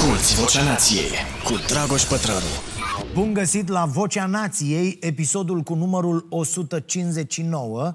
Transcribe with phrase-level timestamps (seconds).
[0.00, 1.10] Asculți Vocea Nației
[1.44, 2.46] cu Dragoș Pătrălu.
[3.14, 7.94] Bun găsit la Vocea Nației, episodul cu numărul 159.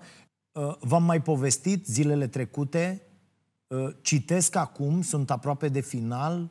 [0.51, 3.01] Uh, V-am mai povestit zilele trecute,
[3.67, 6.49] uh, citesc acum, sunt aproape de final,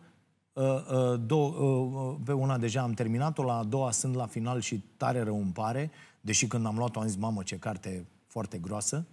[0.53, 5.37] uh, pe una deja am terminat-o, la a doua sunt la final și tare rău
[5.41, 5.91] îmi pare,
[6.21, 9.07] deși când am luat-o am zis, mamă, ce carte foarte groasă.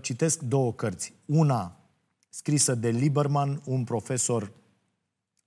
[0.00, 1.12] Citesc două cărți.
[1.24, 1.76] Una
[2.28, 4.50] scrisă de Lieberman, un profesor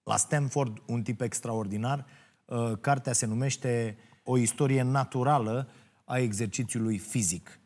[0.08, 2.05] la Stanford, un tip extraordinar.
[2.45, 5.68] Uh, cartea se numește O istorie naturală
[6.04, 7.59] a exercițiului fizic.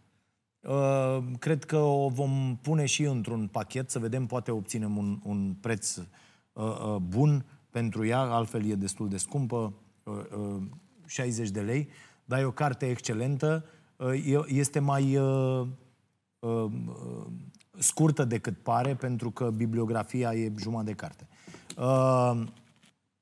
[0.62, 5.56] Uh, cred că o vom pune și într-un pachet, să vedem, poate obținem un, un
[5.62, 5.96] preț
[6.54, 9.74] uh, bun pentru ea, altfel e destul de scumpă,
[11.06, 11.90] 60 de lei,
[12.26, 13.66] dar e o carte excelentă,
[14.48, 15.20] este mai
[17.78, 21.28] scurtă decât pare, pentru că bibliografia e jumătate de carte.
[21.78, 22.48] Uh,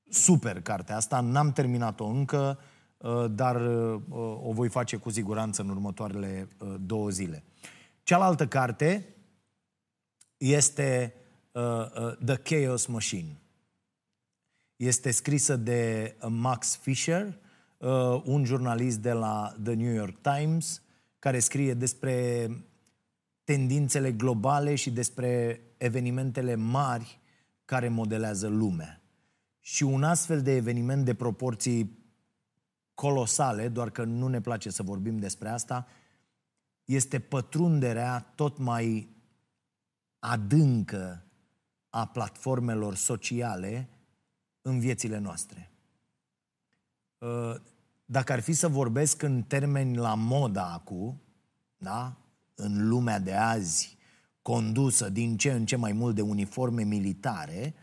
[0.10, 2.60] super cartea asta, n-am terminat-o încă,
[2.98, 4.02] uh, dar uh,
[4.44, 7.44] o voi face cu siguranță în următoarele uh, două zile.
[8.04, 9.16] Cealaltă carte
[10.38, 11.14] este
[11.52, 13.40] uh, uh, The Chaos Machine.
[14.76, 17.38] Este scrisă de uh, Max Fisher,
[17.78, 20.82] uh, un jurnalist de la The New York Times,
[21.20, 22.50] care scrie despre
[23.44, 27.19] tendințele globale și despre evenimentele mari
[27.70, 29.02] care modelează lumea.
[29.60, 31.98] Și un astfel de eveniment de proporții
[32.94, 35.88] colosale, doar că nu ne place să vorbim despre asta,
[36.86, 39.16] este pătrunderea tot mai
[40.20, 41.26] adâncă
[41.90, 43.90] a platformelor sociale
[44.62, 45.72] în viețile noastre.
[47.18, 47.56] Uh,
[48.06, 51.22] dacă ar fi să vorbesc în termeni la moda acum,
[51.78, 52.18] da?
[52.56, 53.98] în lumea de azi,
[54.50, 57.74] condusă din ce în ce mai mult de uniforme militare,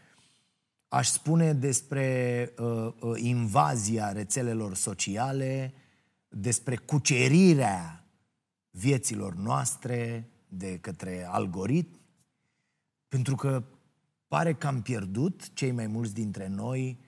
[0.88, 5.74] aș spune despre uh, uh, invazia rețelelor sociale,
[6.28, 8.04] despre cucerirea
[8.70, 12.00] vieților noastre de către algoritmi,
[13.08, 13.64] pentru că
[14.28, 16.98] pare că am pierdut, cei mai mulți dintre noi,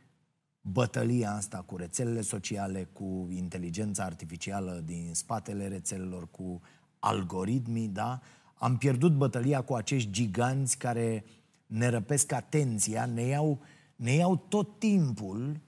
[0.60, 6.60] bătălia asta cu rețelele sociale, cu inteligența artificială din spatele rețelelor, cu
[6.98, 8.20] algoritmii, da?
[8.58, 11.24] Am pierdut bătălia cu acești giganți care
[11.66, 13.60] ne răpesc atenția, ne iau,
[13.96, 15.60] ne iau tot timpul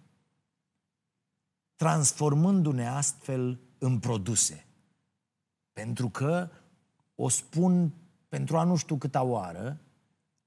[1.77, 4.67] transformându-ne astfel în produse.
[5.73, 6.49] Pentru că,
[7.15, 7.93] o spun
[8.29, 9.81] pentru a nu știu câta oară,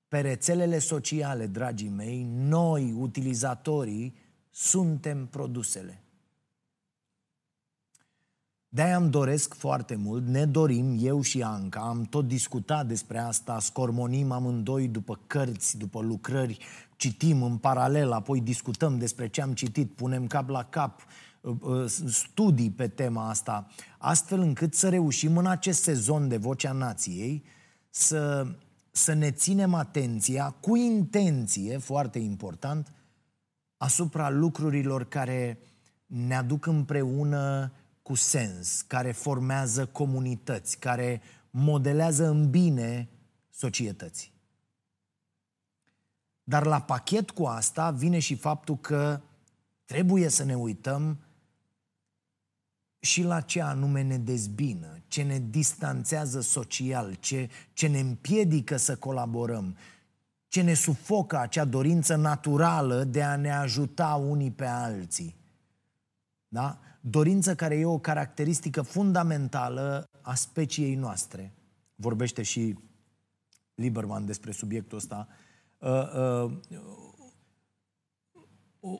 [0.07, 4.15] pe rețelele sociale, dragii mei, noi, utilizatorii,
[4.49, 6.02] suntem produsele.
[8.75, 13.59] De-aia îmi doresc foarte mult, ne dorim, eu și Anca, am tot discutat despre asta,
[13.59, 16.57] scormonim amândoi după cărți, după lucrări,
[16.95, 21.01] citim în paralel, apoi discutăm despre ce am citit, punem cap la cap,
[21.41, 23.67] uh, uh, studii pe tema asta,
[23.97, 27.43] astfel încât să reușim în acest sezon de Vocea Nației
[27.89, 28.47] să,
[28.91, 32.93] să ne ținem atenția cu intenție, foarte important,
[33.77, 35.59] asupra lucrurilor care
[36.05, 37.71] ne aduc împreună
[38.03, 43.09] cu sens, care formează comunități, care modelează în bine
[43.49, 44.31] societății.
[46.43, 49.21] Dar la pachet cu asta vine și faptul că
[49.85, 51.17] trebuie să ne uităm
[52.99, 58.95] și la ce anume ne dezbină, ce ne distanțează social, ce, ce ne împiedică să
[58.95, 59.77] colaborăm,
[60.47, 65.35] ce ne sufocă acea dorință naturală de a ne ajuta unii pe alții.
[66.47, 66.79] Da?
[67.05, 71.53] Dorință care e o caracteristică fundamentală a speciei noastre.
[71.95, 72.77] Vorbește și
[73.75, 75.27] Lieberman despre subiectul ăsta.
[75.77, 76.51] Uh, uh,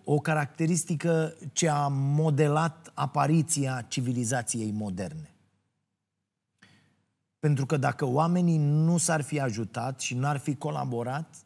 [0.04, 5.36] o caracteristică ce a modelat apariția civilizației moderne.
[7.40, 11.46] Pentru că dacă oamenii nu s-ar fi ajutat și n-ar fi colaborat,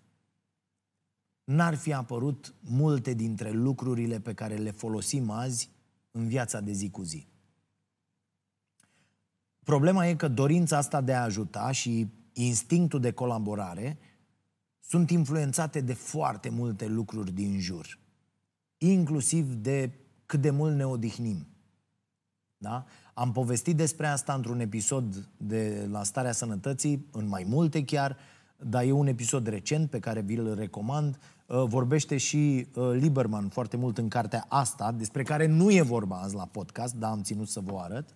[1.43, 5.75] n-ar fi apărut multe dintre lucrurile pe care le folosim azi
[6.17, 7.27] în viața de zi cu zi.
[9.63, 13.97] Problema e că dorința asta de a ajuta și instinctul de colaborare
[14.79, 17.99] sunt influențate de foarte multe lucruri din jur,
[18.77, 19.91] inclusiv de
[20.25, 21.47] cât de mult ne odihnim.
[22.57, 22.85] Da?
[23.13, 28.17] Am povestit despre asta într-un episod de la Starea Sănătății, în mai multe chiar,
[28.57, 31.19] dar e un episod recent pe care vi-l recomand.
[31.47, 36.21] Uh, vorbește și uh, Lieberman foarte mult în cartea asta, despre care nu e vorba
[36.21, 38.15] azi la podcast, dar am ținut să vă arăt.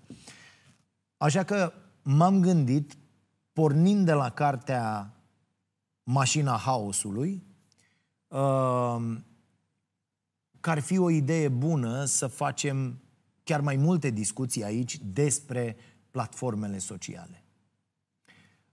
[1.17, 2.97] Așa că m-am gândit,
[3.53, 5.13] pornind de la cartea
[6.03, 7.43] Mașina Haosului,
[8.27, 9.17] uh,
[10.59, 13.01] că ar fi o idee bună să facem
[13.43, 15.75] chiar mai multe discuții aici despre
[16.11, 17.43] platformele sociale.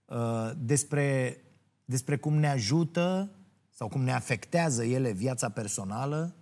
[0.05, 1.37] Uh, despre,
[1.85, 3.33] despre cum ne ajută
[3.79, 6.35] sau cum ne afectează ele viața personală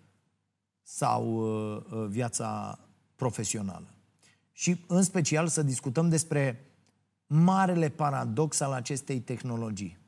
[0.82, 2.78] sau uh, uh, viața
[3.16, 3.94] profesională.
[4.52, 6.70] Și în special să discutăm despre
[7.26, 9.98] marele paradox al acestei tehnologii.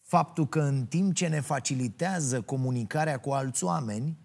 [0.00, 4.18] Faptul că în timp ce ne facilitează comunicarea cu alți oameni,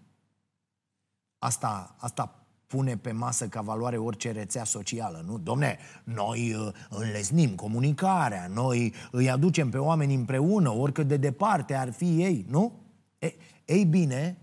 [1.38, 5.38] asta, asta pune pe masă ca valoare orice rețea socială, nu?
[5.38, 11.92] Domne, noi uh, înlesnim comunicarea, noi îi aducem pe oameni împreună, oricât de departe ar
[11.92, 12.82] fi ei, nu?
[13.18, 13.34] E,
[13.64, 14.38] ei bine,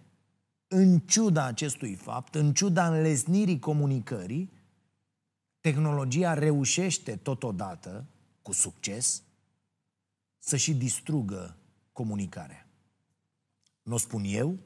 [0.67, 4.51] în ciuda acestui fapt, în ciuda înlesnirii comunicării,
[5.59, 8.05] tehnologia reușește totodată,
[8.41, 9.23] cu succes,
[10.37, 11.57] să și distrugă
[11.91, 12.67] comunicarea.
[13.81, 14.57] Nu o spun eu,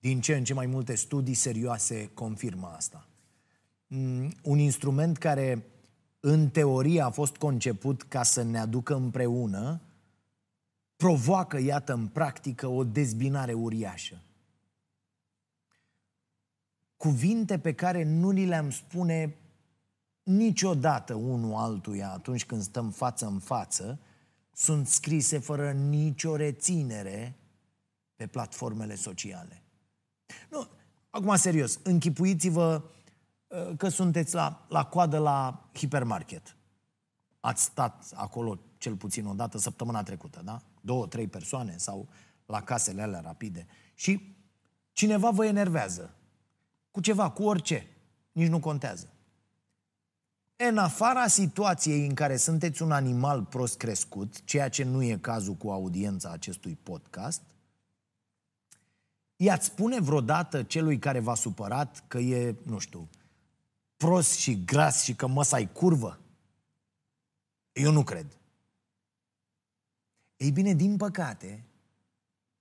[0.00, 3.08] din ce în ce mai multe studii serioase confirmă asta.
[3.86, 5.64] Mm, un instrument care
[6.20, 9.80] în teorie a fost conceput ca să ne aducă împreună,
[10.96, 14.22] provoacă, iată, în practică o dezbinare uriașă.
[16.96, 19.36] Cuvinte pe care nu ni le-am spune
[20.22, 23.98] niciodată unul altuia atunci când stăm față în față,
[24.52, 27.34] sunt scrise fără nicio reținere
[28.16, 29.62] pe platformele sociale.
[30.50, 30.68] Nu,
[31.10, 32.82] acum serios, închipuiți-vă
[33.46, 36.56] uh, că sunteți la, la coadă la hipermarket.
[37.40, 40.62] Ați stat acolo cel puțin o dată săptămâna trecută, da?
[40.80, 42.08] Două, trei persoane sau
[42.46, 43.66] la casele alea rapide.
[43.94, 44.36] Și
[44.92, 46.14] cineva vă enervează.
[46.90, 47.86] Cu ceva, cu orice.
[48.32, 49.12] Nici nu contează.
[50.68, 55.54] În afara situației în care sunteți un animal prost crescut, ceea ce nu e cazul
[55.54, 57.42] cu audiența acestui podcast,
[59.42, 63.08] i-ați spune vreodată celui care v-a supărat că e, nu știu,
[63.96, 66.20] prost și gras și că măsa ai curvă?
[67.72, 68.38] Eu nu cred.
[70.36, 71.64] Ei bine, din păcate,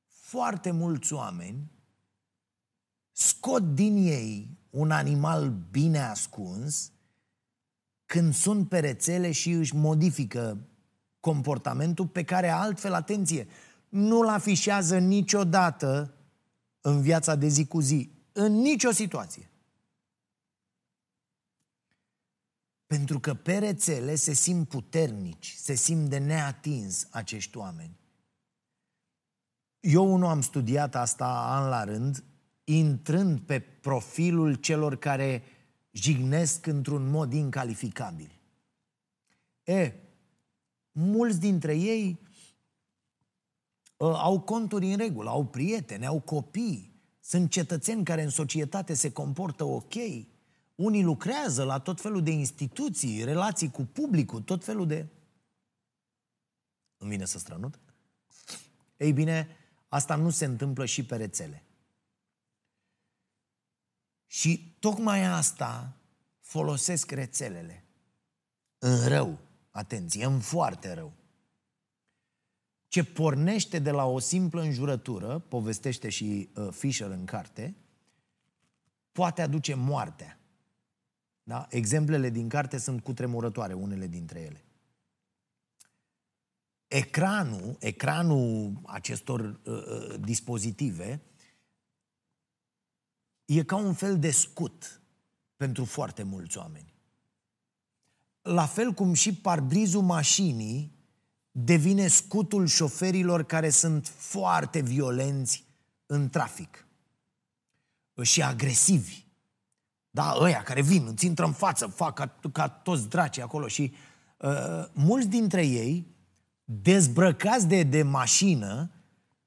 [0.08, 1.72] foarte mulți oameni
[3.12, 6.92] scot din ei un animal bine ascuns
[8.06, 10.58] când sunt pe rețele și își modifică
[11.20, 13.48] comportamentul pe care altfel, atenție,
[13.90, 16.14] nu-l afișează niciodată
[16.81, 19.50] în viața de zi cu zi, în nicio situație.
[22.86, 27.98] Pentru că pe rețele se simt puternici, se simt de neatins acești oameni.
[29.80, 32.24] Eu nu am studiat asta an la rând,
[32.64, 35.44] intrând pe profilul celor care
[35.92, 38.40] jignesc într-un mod incalificabil.
[39.64, 39.94] E,
[40.92, 42.29] mulți dintre ei uh,
[44.00, 49.63] au conturi în regulă, au prieteni, au copii, sunt cetățeni care în societate se comportă
[49.63, 49.94] ok,
[50.75, 55.07] unii lucrează la tot felul de instituții, relații cu publicul, tot felul de...
[56.98, 57.80] Îmi vine să strănut?
[58.98, 59.48] Ei bine,
[59.88, 61.63] asta nu se întâmplă și pe rețele.
[64.25, 65.98] Și tocmai asta
[66.40, 67.84] folosesc rețelele.
[68.78, 69.40] În rău.
[69.69, 71.19] Atenție, în foarte rău.
[72.89, 77.75] Ce pornește de la o simplă înjurătură, povestește și uh, Fisher în carte,
[79.12, 80.39] poate aduce moartea.
[81.43, 81.67] Da?
[81.69, 84.63] Exemplele din carte sunt cutremurătoare, unele dintre ele.
[86.88, 91.22] Ecranul, ecranul acestor uh, uh dispozitive
[93.46, 95.01] e ca un fel de scut
[95.55, 96.93] pentru foarte mulți oameni.
[98.41, 100.99] La fel cum și parbrizul mașinii
[101.51, 105.65] devine scutul șoferilor care sunt foarte violenți
[106.06, 106.88] în trafic
[108.22, 109.24] și agresivi.
[110.10, 113.94] Da, ăia care vin, îți intră în față, fac ca, ca toți dracii acolo și
[114.38, 116.08] uh, mulți dintre ei,
[116.63, 118.91] dezbrăcați de, de mașină,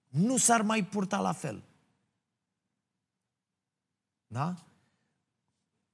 [0.09, 1.63] nu s-ar mai purta la fel.
[4.27, 4.55] Da?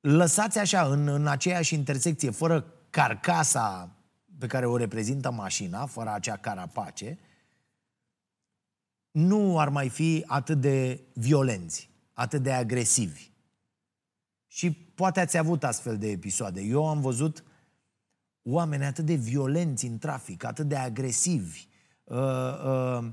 [0.00, 3.97] Lăsați așa, în, în aceeași intersecție, fără carcasa
[4.38, 7.18] pe care o reprezintă mașina, fără acea carapace,
[9.10, 13.30] nu ar mai fi atât de violenți, atât de agresivi.
[14.46, 16.60] Și poate ați avut astfel de episoade.
[16.60, 17.44] Eu am văzut
[18.42, 21.66] oameni atât de violenți în trafic, atât de agresivi,
[22.04, 22.16] uh,
[22.64, 23.08] uh,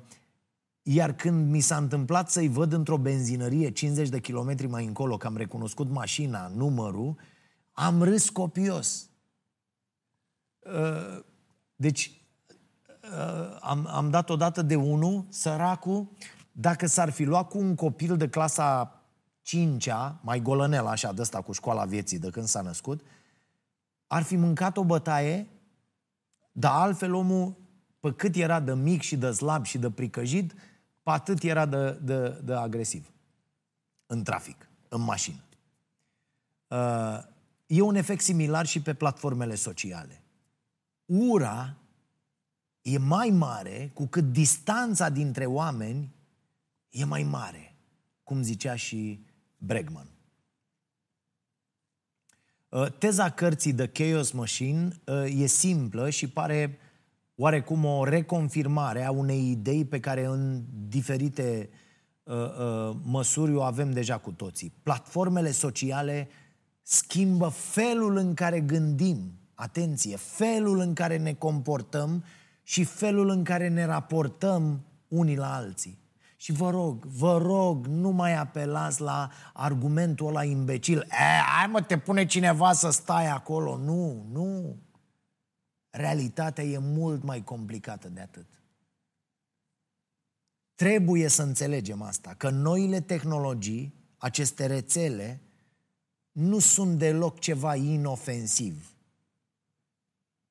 [0.82, 5.28] iar când mi s-a întâmplat să-i văd într-o benzinărie 50 de kilometri mai încolo, că
[5.28, 7.18] am recunoscut mașina, numărul,
[7.72, 9.10] am râs copios.
[10.66, 11.24] Uh,
[11.76, 12.12] deci,
[13.04, 16.12] uh, am, am dat odată de unul, săracul,
[16.52, 19.02] dacă s-ar fi luat cu un copil de clasa
[19.46, 23.02] 5-a, mai golănel așa de ăsta cu școala vieții de când s-a născut,
[24.08, 25.48] ar fi mâncat o bătaie,
[26.52, 27.56] dar altfel omul,
[28.00, 30.54] pe cât era de mic și de slab și de pricăjit,
[31.04, 33.14] pe atât era de, de, de agresiv
[34.06, 35.44] în trafic, în mașină.
[36.68, 37.20] Uh,
[37.66, 40.25] e un efect similar și pe platformele sociale.
[41.06, 41.78] Ura
[42.82, 46.16] e mai mare cu cât distanța dintre oameni
[46.90, 47.76] e mai mare,
[48.24, 49.26] cum zicea și
[49.58, 50.10] Bregman.
[52.70, 56.80] Uh, teza cărții The Chaos Machine uh, e simplă și pare
[57.36, 61.70] oarecum o reconfirmare a unei idei pe care în diferite
[62.24, 64.74] uh, măsuri o avem deja cu toții.
[64.84, 66.28] Platformele sociale
[66.82, 72.24] schimbă felul în care gândim, atenție, felul în care ne comportăm
[72.64, 76.04] și felul în care ne raportăm unii la alții.
[76.36, 81.00] Și vă rog, vă rog, nu mai apelați la argumentul ăla imbecil.
[81.00, 83.78] E, hai mă, te pune cineva să stai acolo.
[83.78, 84.78] Nu, nu.
[85.90, 88.46] Realitatea e mult mai complicată de atât.
[90.76, 95.42] Trebuie să înțelegem asta, că noile tehnologii, aceste rețele,
[96.32, 98.95] nu sunt deloc ceva inofensiv.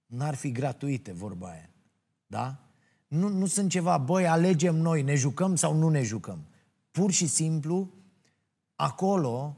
[0.06, 1.70] N-ar fi gratuite, vorba aia.
[2.26, 2.58] Da?
[3.08, 6.46] Nu, nu sunt ceva, băi, alegem noi, ne jucăm sau nu ne jucăm.
[6.90, 7.92] Pur și simplu,
[8.74, 9.56] acolo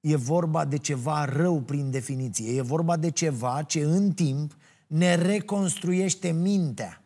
[0.00, 2.56] e vorba de ceva rău prin definiție.
[2.56, 7.02] E vorba de ceva ce în timp ne reconstruiește mintea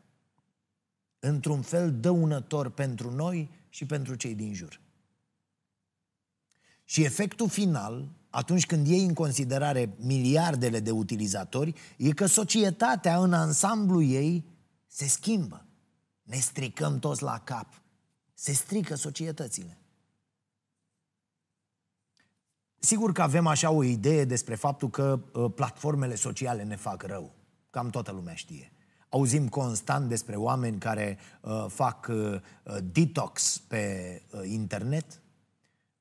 [1.19, 4.81] într-un fel dăunător pentru noi și pentru cei din jur.
[6.85, 13.33] Și efectul final, atunci când iei în considerare miliardele de utilizatori, e că societatea în
[13.33, 14.45] ansamblu ei
[14.87, 15.67] se schimbă
[16.23, 17.83] ne stricăm toți la cap.
[18.35, 19.79] Se strică societățile.
[22.79, 27.35] Sigur că avem așa o idee despre faptul că uh, platformele sociale ne fac rău.
[27.71, 28.73] Cam toată lumea știe.
[29.09, 32.41] Auzim constant despre oameni care uh, fac uh,
[32.83, 35.21] detox pe uh, internet.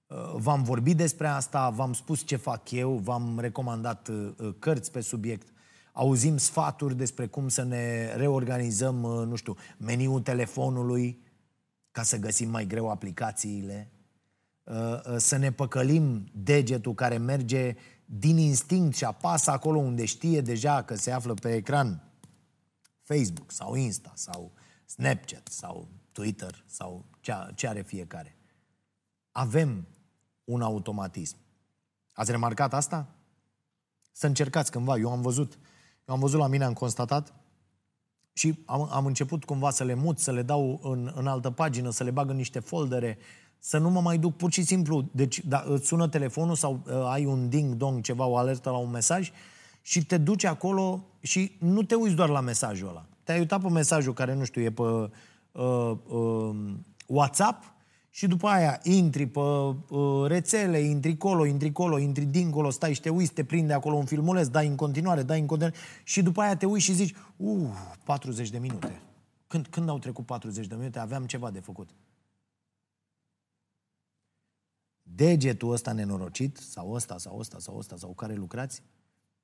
[0.07, 5.01] Uh, v-am vorbit despre asta, v-am spus ce fac eu, v-am recomandat uh, cărți pe
[5.01, 5.53] subiect.
[5.93, 11.24] Auzim sfaturi despre cum să ne reorganizăm, uh, nu știu, meniul telefonului
[11.91, 13.91] ca să găsim mai greu aplicațiile,
[14.63, 20.41] uh, uh, să ne păcălim degetul care merge din instinct și apasă acolo unde știe
[20.41, 22.03] deja că se află pe ecran.
[23.01, 24.51] Facebook sau Insta sau
[24.85, 27.05] Snapchat sau Twitter sau
[27.55, 28.38] ce are fiecare.
[29.31, 29.88] Avem
[30.45, 31.35] un automatism.
[32.13, 33.07] Ați remarcat asta?
[34.11, 34.97] Să încercați cândva.
[34.97, 35.57] Eu am văzut
[36.07, 37.33] eu am văzut la mine, am constatat
[38.33, 41.89] și am, am început cumva să le mut, să le dau în, în altă pagină,
[41.89, 43.17] să le bag în niște foldere,
[43.59, 45.09] să nu mă mai duc pur și simplu.
[45.11, 48.89] Deci da, îți sună telefonul sau uh, ai un ding-dong, ceva, o alertă la un
[48.89, 49.31] mesaj
[49.81, 53.05] și te duci acolo și nu te uiți doar la mesajul ăla.
[53.23, 56.55] Te-ai uitat pe mesajul care, nu știu, e pe uh, uh,
[57.07, 57.75] WhatsApp
[58.15, 63.01] și după aia intri pe uh, rețele, intri colo, intri colo, intri dincolo, stai și
[63.01, 66.41] te uiți, te prinde acolo un filmuleț, dai în continuare, dai în continuare și după
[66.41, 67.69] aia te uiți și zici, uh,
[68.03, 69.01] 40 de minute.
[69.48, 71.89] Când, când au trecut 40 de minute, aveam ceva de făcut.
[75.01, 78.84] Degetul ăsta nenorocit, sau ăsta, sau ăsta, sau ăsta, sau care lucrați,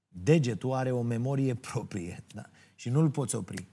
[0.08, 2.46] degetul are o memorie proprie da?
[2.76, 3.68] și nu-l poți opri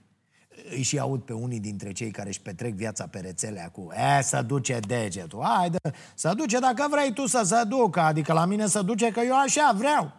[0.69, 3.91] își și aud pe unii dintre cei care își petrec viața pe rețele acum.
[3.91, 5.43] E, să duce degetul.
[5.43, 5.77] Haide,
[6.15, 7.99] să duce dacă vrei tu să se ducă.
[7.99, 10.11] Adică la mine să duce că eu așa vreau.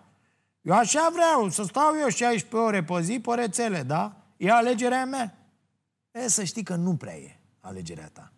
[0.62, 4.16] Eu așa vreau, să stau eu 16 ore pe zi pe rețele, da?
[4.37, 5.35] E alegerea mea.
[6.11, 8.32] E, să știi că nu prea e alegerea ta.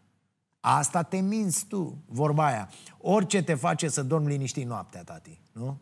[0.60, 2.68] Asta te minți tu, vorba aia.
[2.98, 5.80] Orice te face să dormi liniștit noaptea, tati, nu?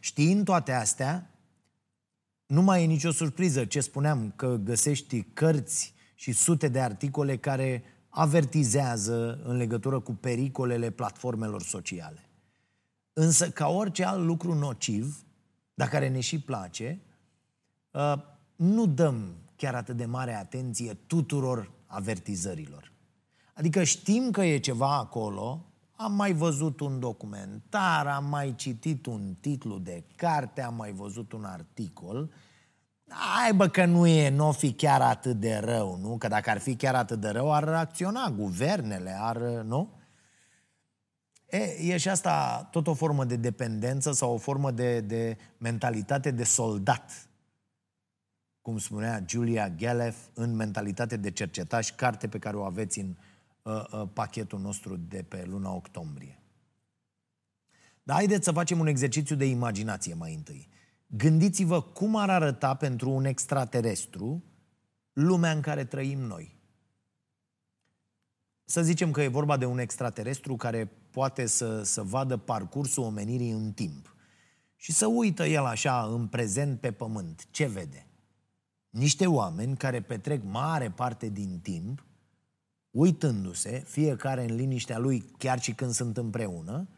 [0.00, 1.30] Știind toate astea,
[2.48, 7.82] nu mai e nicio surpriză ce spuneam, că găsești cărți și sute de articole care
[8.08, 12.28] avertizează în legătură cu pericolele platformelor sociale.
[13.12, 15.24] Însă, ca orice alt lucru nociv,
[15.74, 17.00] dar care ne și place,
[17.94, 18.24] ă,
[18.56, 22.92] nu dăm chiar atât de mare atenție tuturor avertizărilor.
[23.54, 25.67] Adică știm că e ceva acolo,
[26.00, 31.32] am mai văzut un documentar, am mai citit un titlu de carte, am mai văzut
[31.32, 32.30] un articol.
[33.08, 36.18] Hai bă că nu e, nu o fi chiar atât de rău, nu?
[36.18, 39.90] Că dacă ar fi chiar atât de rău, ar reacționa guvernele, ar, nu?
[41.46, 46.30] E, e și asta tot o formă de dependență sau o formă de, de mentalitate
[46.30, 47.28] de soldat
[48.68, 53.16] cum spunea Julia Galef, în Mentalitate de cercetaș, carte pe care o aveți în uh,
[53.16, 53.27] uh,
[54.12, 56.42] pachetul nostru de pe luna octombrie.
[58.02, 60.68] Dar haideți să facem un exercițiu de imaginație mai întâi.
[61.06, 64.44] Gândiți-vă cum ar arăta pentru un extraterestru
[65.12, 66.56] lumea în care trăim noi.
[68.64, 73.50] Să zicem că e vorba de un extraterestru care poate să, să vadă parcursul omenirii
[73.50, 74.14] în timp.
[74.76, 77.46] Și să uită el așa în prezent pe pământ.
[77.50, 78.06] Ce vede?
[78.90, 82.06] Niște oameni care petrec mare parte din timp
[82.90, 86.88] uitându-se, fiecare în liniștea lui, chiar și când sunt împreună,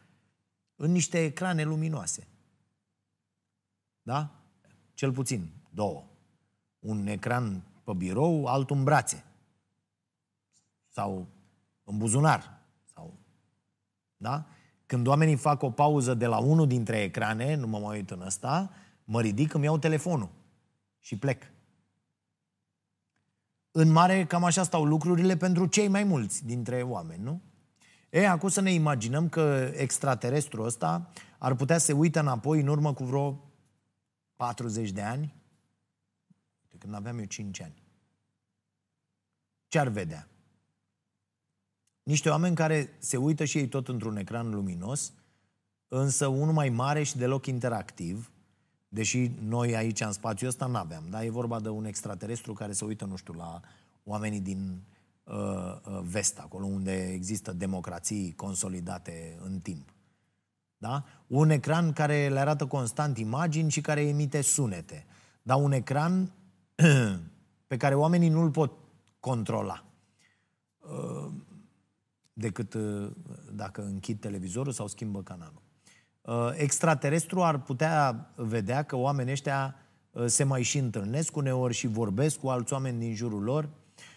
[0.76, 2.26] în niște ecrane luminoase.
[4.02, 4.30] Da?
[4.94, 6.04] Cel puțin două.
[6.78, 9.24] Un ecran pe birou, altul în brațe.
[10.88, 11.26] Sau
[11.84, 12.60] în buzunar.
[12.94, 13.18] Sau...
[14.16, 14.46] Da?
[14.86, 18.20] Când oamenii fac o pauză de la unul dintre ecrane, nu mă mai uit în
[18.20, 18.70] ăsta,
[19.04, 20.30] mă ridic, îmi iau telefonul
[20.98, 21.42] și plec.
[23.70, 27.40] În mare, cam așa stau lucrurile pentru cei mai mulți dintre oameni, nu?
[28.10, 32.66] E, acum să ne imaginăm că extraterestrul ăsta ar putea să se uite înapoi în
[32.66, 33.44] urmă cu vreo
[34.36, 35.34] 40 de ani,
[36.68, 37.82] de când aveam eu 5 ani.
[39.68, 40.28] Ce ar vedea?
[42.02, 45.12] Niște oameni care se uită și ei tot într-un ecran luminos,
[45.88, 48.30] însă unul mai mare și deloc interactiv,
[48.92, 51.24] deși noi aici în spațiul ăsta nu aveam, da?
[51.24, 53.60] E vorba de un extraterestru care se uită, nu știu, la
[54.04, 54.82] oamenii din
[55.24, 59.88] uh, uh, vest, acolo unde există democrații consolidate în timp.
[60.76, 61.04] Da?
[61.26, 65.06] Un ecran care le arată constant imagini și care emite sunete.
[65.42, 66.32] Dar un ecran
[67.66, 68.72] pe care oamenii nu îl pot
[69.20, 69.84] controla.
[70.78, 71.32] Uh,
[72.32, 73.10] decât uh,
[73.52, 75.62] dacă închid televizorul sau schimbă canalul.
[76.20, 79.74] Uh, extraterestru ar putea vedea că oamenii ăștia
[80.26, 83.68] se mai și întâlnesc uneori și vorbesc cu alți oameni din jurul lor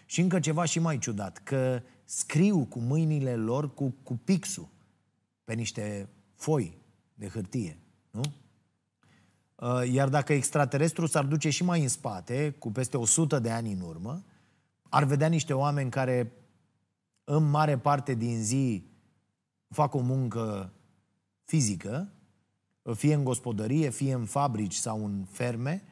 [0.06, 4.68] și încă ceva și mai ciudat, că scriu cu mâinile lor cu, cu pixul
[5.44, 6.78] pe niște foi
[7.14, 7.78] de hârtie,
[8.10, 8.22] nu?
[9.92, 13.80] Iar dacă extraterestru s-ar duce și mai în spate, cu peste 100 de ani în
[13.80, 14.24] urmă,
[14.82, 16.32] ar vedea niște oameni care
[17.24, 18.86] în mare parte din zi
[19.68, 20.72] fac o muncă
[21.44, 22.12] fizică,
[22.94, 25.82] fie în gospodărie, fie în fabrici sau în ferme,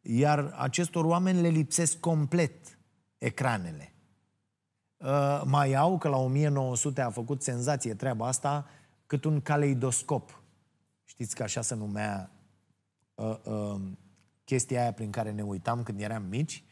[0.00, 2.78] iar acestor oameni le lipsesc complet
[3.18, 3.92] ecranele.
[4.96, 8.66] Uh, mai au că la 1900 a făcut senzație treaba asta
[9.06, 10.42] cât un caleidoscop.
[11.04, 12.30] Știți că așa se numea
[13.14, 13.80] uh, uh,
[14.44, 16.64] chestia aia prin care ne uitam când eram mici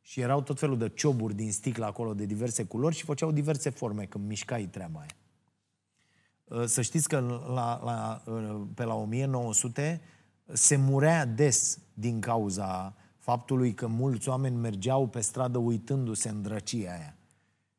[0.00, 3.70] și erau tot felul de cioburi din sticlă acolo de diverse culori și făceau diverse
[3.70, 5.16] forme când mișcai treaba aia.
[6.48, 7.20] Uh, să știți că
[7.54, 10.00] la, la, uh, pe la 1900
[10.52, 16.92] se murea des din cauza faptului că mulți oameni mergeau pe stradă uitându-se în drăcia
[16.92, 17.16] aia.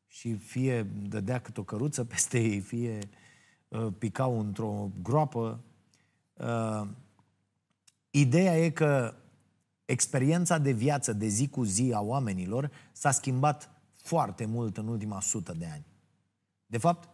[0.06, 2.98] Și fie dădea cât o căruță peste ei, fie
[3.68, 5.60] uh, picau într-o groapă.
[6.32, 6.88] Uh,
[8.10, 9.14] ideea e că
[9.84, 13.70] experiența de viață de zi cu zi a oamenilor s-a schimbat
[14.02, 15.86] foarte mult în ultima sută de ani.
[16.66, 17.08] De fapt,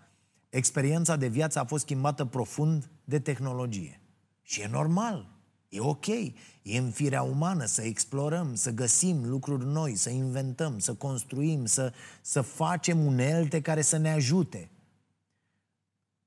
[0.49, 4.01] experiența de viață a fost schimbată profund de tehnologie.
[4.43, 5.31] Și e normal,
[5.69, 6.07] e ok,
[6.63, 11.93] e în firea umană să explorăm, să găsim lucruri noi, să inventăm, să construim, să,
[12.21, 14.71] să facem unelte care să ne ajute.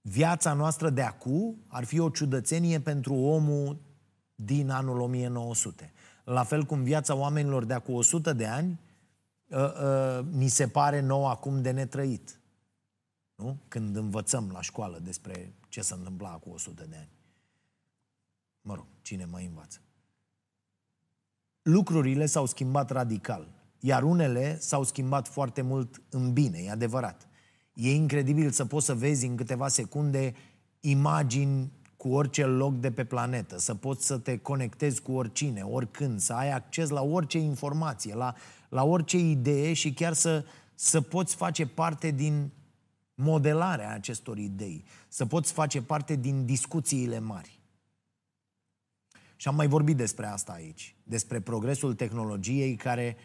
[0.01, 3.82] Viața noastră de acum ar fi o ciudățenie pentru omul
[4.36, 5.93] din anul 1900
[6.29, 8.79] la fel cum viața oamenilor de acum 100 de ani
[9.47, 12.38] uh, uh, mi se pare nou acum de netrăit.
[13.39, 13.58] Nu?
[13.67, 17.10] Când învățăm la școală despre ce se întâmpla cu 100 de ani.
[18.62, 19.80] Mă rog, cine mai învață?
[21.62, 23.47] Lucrurile s-au schimbat radical,
[23.80, 27.28] iar unele s-au schimbat foarte mult în bine, e adevărat.
[27.73, 30.34] E incredibil să poți să vezi în câteva secunde
[30.80, 36.19] imagini cu orice loc de pe planetă, să poți să te conectezi cu oricine, oricând,
[36.19, 38.36] să ai acces la orice informație, la,
[38.69, 42.52] la orice idee și chiar să, să poți face parte din
[43.19, 47.60] modelarea acestor idei, să poți face parte din discuțiile mari.
[49.36, 53.17] Și am mai vorbit despre asta aici, despre progresul tehnologiei care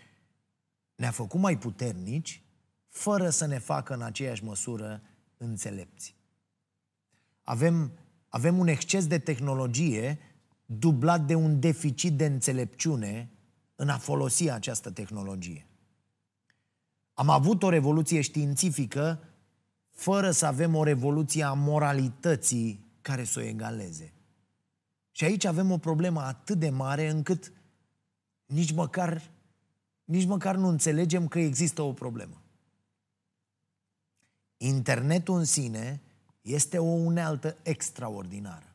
[0.94, 2.42] ne-a făcut mai puternici,
[2.88, 5.02] fără să ne facă în aceeași măsură
[5.36, 6.16] înțelepți.
[7.42, 7.92] Avem
[8.34, 10.18] avem un exces de tehnologie
[10.66, 13.30] dublat de un deficit de înțelepciune
[13.74, 15.66] în a folosi această tehnologie.
[17.12, 19.20] Am avut o revoluție științifică
[19.94, 24.12] fără să avem o revoluție a moralității care să o egaleze.
[25.10, 27.52] Și aici avem o problemă atât de mare încât
[28.46, 29.22] nici măcar
[30.04, 32.42] nici măcar nu înțelegem că există o problemă.
[34.56, 36.00] Internetul în sine
[36.40, 38.74] este o unealtă extraordinară.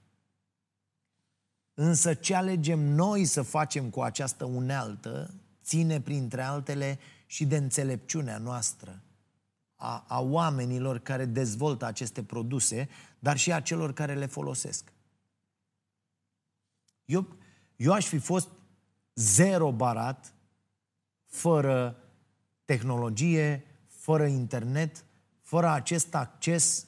[1.73, 8.37] Însă ce alegem noi să facem cu această unealtă ține, printre altele, și de înțelepciunea
[8.37, 9.01] noastră,
[9.81, 12.89] a, a oamenilor care dezvoltă aceste produse,
[13.19, 14.93] dar și a celor care le folosesc.
[17.05, 17.27] Eu,
[17.75, 18.49] eu aș fi fost
[19.15, 20.33] zero barat,
[21.25, 22.03] fără
[22.65, 25.05] tehnologie, fără internet,
[25.41, 26.87] fără acest acces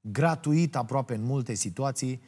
[0.00, 2.22] gratuit aproape în multe situații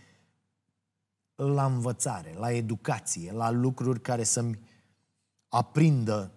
[1.35, 4.59] la învățare, la educație, la lucruri care să-mi
[5.49, 6.33] aprindă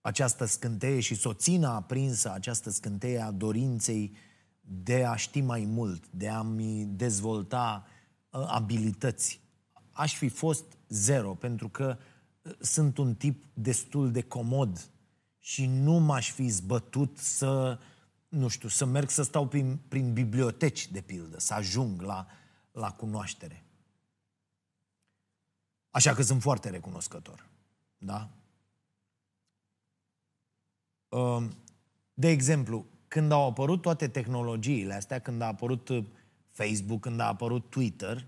[0.00, 4.16] această scânteie și să o țină aprinsă această scânteie a dorinței
[4.60, 7.86] de a ști mai mult, de a-mi dezvolta
[8.30, 9.40] uh, abilități.
[9.92, 11.98] Aș fi fost zero, pentru că
[12.42, 14.90] uh, sunt un tip destul de comod
[15.38, 17.78] și nu m-aș fi zbătut să,
[18.28, 22.26] nu știu, să merg să stau prin, prin biblioteci, de pildă, să ajung la,
[22.72, 23.62] la cunoaștere.
[25.90, 27.46] Așa că sunt foarte recunoscător.
[27.98, 28.30] Da?
[31.08, 31.50] Um,
[32.14, 36.04] de exemplu, când au apărut toate tehnologiile astea, când a apărut uh,
[36.50, 38.26] Facebook, când a apărut Twitter,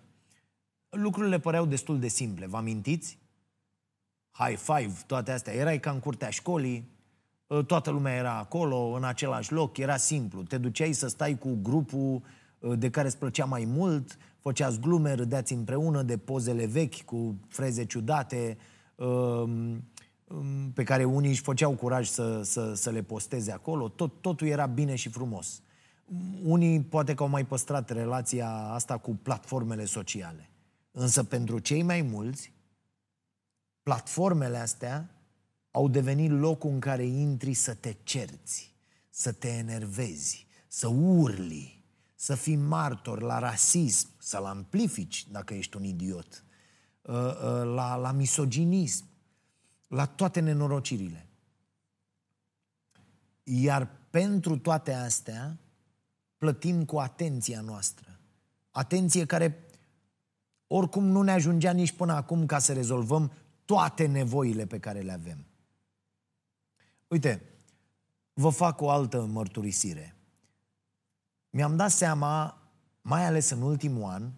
[0.88, 2.46] lucrurile păreau destul de simple.
[2.46, 3.18] Vă amintiți?
[4.30, 5.52] High five, toate astea.
[5.52, 6.90] Erai ca în curtea școlii,
[7.46, 10.42] uh, toată lumea era acolo, în același loc, era simplu.
[10.42, 12.22] Te duceai să stai cu grupul
[12.58, 17.40] uh, de care îți plăcea mai mult, făceați glume, râdeați împreună de pozele vechi cu
[17.48, 18.58] freze ciudate,
[18.94, 19.89] um, um,
[20.74, 23.88] pe care unii își făceau curaj să, să, să le posteze acolo.
[23.88, 25.62] Tot, totul era bine și frumos.
[26.42, 30.50] Unii poate că au mai păstrat relația asta cu platformele sociale.
[30.90, 32.52] Însă pentru cei mai mulți,
[33.82, 35.10] platformele astea
[35.70, 38.74] au devenit locul în care intri să te cerți,
[39.10, 45.84] să te enervezi, să urli, să fii martor la rasism, să-l amplifici dacă ești un
[45.84, 46.44] idiot,
[47.02, 49.04] uh, uh, la, la misoginism,
[49.90, 51.26] la toate nenorocirile.
[53.42, 55.58] Iar pentru toate astea
[56.36, 58.18] plătim cu atenția noastră.
[58.70, 59.64] Atenție care
[60.66, 63.32] oricum nu ne ajungea nici până acum ca să rezolvăm
[63.64, 65.44] toate nevoile pe care le avem.
[67.08, 67.42] Uite,
[68.32, 70.14] vă fac o altă mărturisire
[71.50, 72.62] mi-am dat seama,
[73.02, 74.30] mai ales în ultimul an,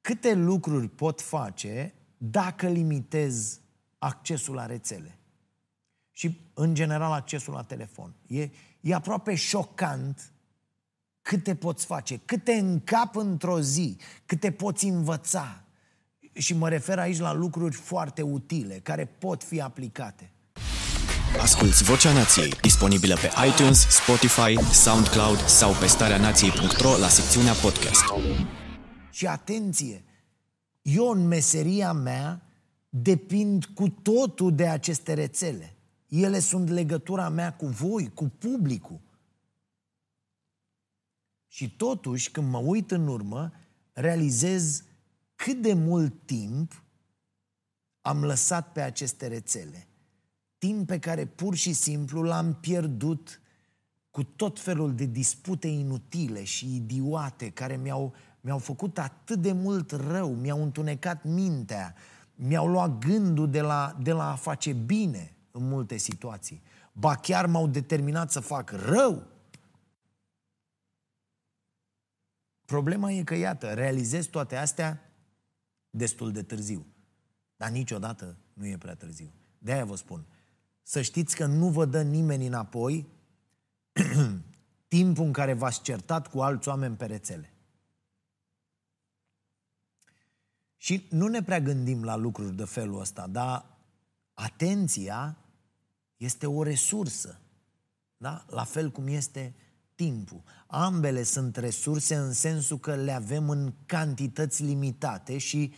[0.00, 1.94] câte lucruri pot face
[2.30, 3.60] dacă limitez
[3.98, 5.18] accesul la rețele.
[6.12, 8.14] Și, în general, accesul la telefon.
[8.26, 8.48] E,
[8.80, 10.32] e aproape șocant
[11.22, 15.64] câte poți face, câte încap într-o zi, câte poți învăța.
[16.32, 20.32] Și mă refer aici la lucruri foarte utile, care pot fi aplicate.
[21.40, 28.04] Asculți Vocea Nației, disponibilă pe iTunes, Spotify, SoundCloud sau pe starea nației.ro la secțiunea podcast.
[29.10, 30.04] Și atenție,
[30.84, 32.42] eu în meseria mea
[32.88, 35.76] depind cu totul de aceste rețele.
[36.08, 39.00] Ele sunt legătura mea cu voi, cu publicul.
[41.46, 43.52] Și totuși, când mă uit în urmă,
[43.92, 44.82] realizez
[45.34, 46.82] cât de mult timp
[48.00, 49.88] am lăsat pe aceste rețele
[50.66, 53.40] timp pe care pur și simplu l-am pierdut
[54.10, 58.14] cu tot felul de dispute inutile și idiote care mi-au,
[58.44, 61.94] mi-au făcut atât de mult rău, mi-au întunecat mintea,
[62.34, 66.62] mi-au luat gândul de la, de la a face bine în multe situații.
[66.92, 69.26] Ba chiar m-au determinat să fac rău.
[72.64, 75.12] Problema e că, iată, realizez toate astea
[75.90, 76.86] destul de târziu.
[77.56, 79.32] Dar niciodată nu e prea târziu.
[79.58, 80.24] De-aia vă spun,
[80.82, 83.06] să știți că nu vă dă nimeni înapoi
[84.88, 87.53] timpul în care v-ați certat cu alți oameni pe rețele.
[90.84, 93.66] Și nu ne prea gândim la lucruri de felul ăsta, dar
[94.34, 95.36] atenția
[96.16, 97.40] este o resursă.
[98.16, 98.44] Da?
[98.48, 99.54] La fel cum este
[99.94, 100.42] timpul.
[100.66, 105.72] Ambele sunt resurse în sensul că le avem în cantități limitate și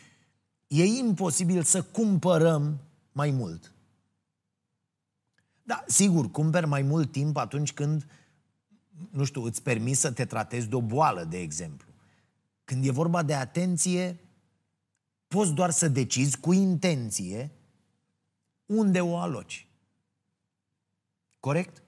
[0.67, 2.81] e imposibil să cumpărăm
[3.13, 3.73] mai mult.
[5.63, 8.07] Da, sigur, cumperi mai mult timp atunci când,
[9.11, 11.89] nu știu, îți permis să te tratezi de o boală, de exemplu.
[12.65, 14.21] Când e vorba de atenție,
[15.27, 17.51] poți doar să decizi cu intenție
[18.67, 19.67] unde o aloci.
[21.41, 21.83] Corect?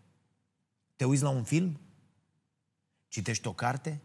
[0.96, 1.80] Te uiți la un film?
[3.08, 4.00] Citești o carte?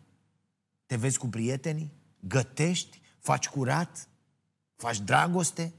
[0.85, 1.91] Te vezi cu prietenii?
[2.19, 3.01] Gătești?
[3.19, 4.07] Faci curat?
[4.75, 5.73] Faci dragoste?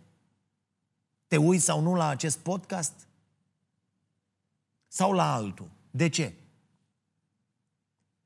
[1.26, 3.08] Te uiți sau nu la acest podcast?
[4.88, 5.70] Sau la altul?
[5.90, 6.34] De ce?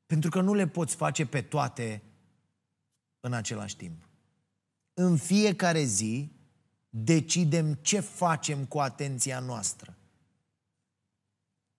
[0.06, 2.02] Pentru că nu le poți face pe toate
[3.20, 4.07] în același timp.
[5.00, 6.32] În fiecare zi
[6.88, 9.96] decidem ce facem cu atenția noastră.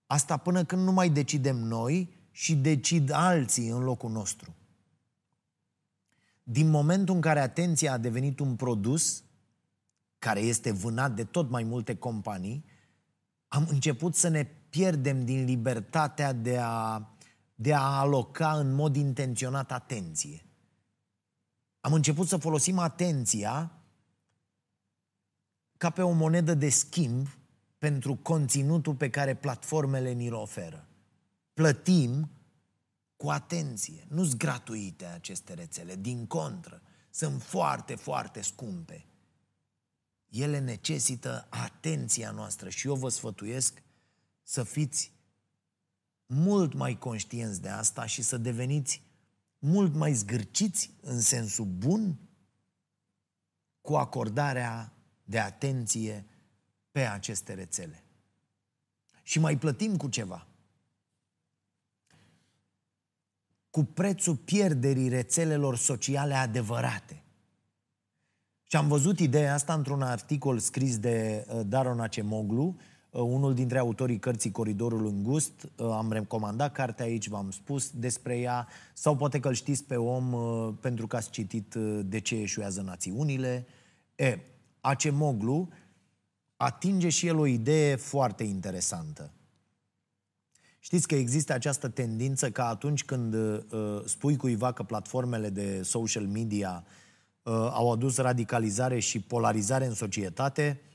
[0.06, 4.54] Asta până când nu mai decidem noi și decid alții în locul nostru.
[6.42, 9.22] Din momentul în care atenția a devenit un produs
[10.18, 12.64] care este vânat de tot mai multe companii,
[13.48, 17.08] am început să ne pierdem din libertatea de a,
[17.54, 20.44] de a aloca în mod intenționat atenție.
[21.80, 23.72] Am început să folosim atenția
[25.76, 27.28] ca pe o monedă de schimb
[27.78, 30.88] pentru conținutul pe care platformele ni-l oferă.
[31.54, 32.30] Plătim
[33.16, 34.06] cu atenție.
[34.08, 36.82] Nu sunt gratuite aceste rețele, din contră.
[37.10, 39.06] Sunt foarte, foarte scumpe.
[40.28, 43.82] Ele necesită atenția noastră și eu vă sfătuiesc
[44.42, 45.12] să fiți
[46.26, 49.02] mult mai conștienți de asta și să deveniți
[49.60, 52.18] mult mai zgârciți în sensul bun
[53.80, 54.92] cu acordarea
[55.24, 56.26] de atenție
[56.90, 58.04] pe aceste rețele.
[59.22, 60.46] Și mai plătim cu ceva.
[63.70, 67.22] Cu prețul pierderii rețelelor sociale adevărate.
[68.64, 73.78] Și am văzut ideea asta într-un articol scris de uh, Daron Acemoglu, uh, unul dintre
[73.78, 75.52] autorii cărții Coridorul Îngust.
[75.76, 79.96] Uh, am recomandat cartea aici, v-am spus despre ea, sau poate că îl știți pe
[79.96, 80.34] om
[80.80, 83.66] pentru că ați citit De ce eșuează națiunile.
[84.14, 84.38] E,
[84.80, 85.68] Acemoglu
[86.56, 89.30] atinge și el o idee foarte interesantă.
[90.78, 93.60] Știți că există această tendință că atunci când uh,
[94.04, 96.84] spui cuiva că platformele de social media
[97.42, 100.90] uh, au adus radicalizare și polarizare în societate, uh,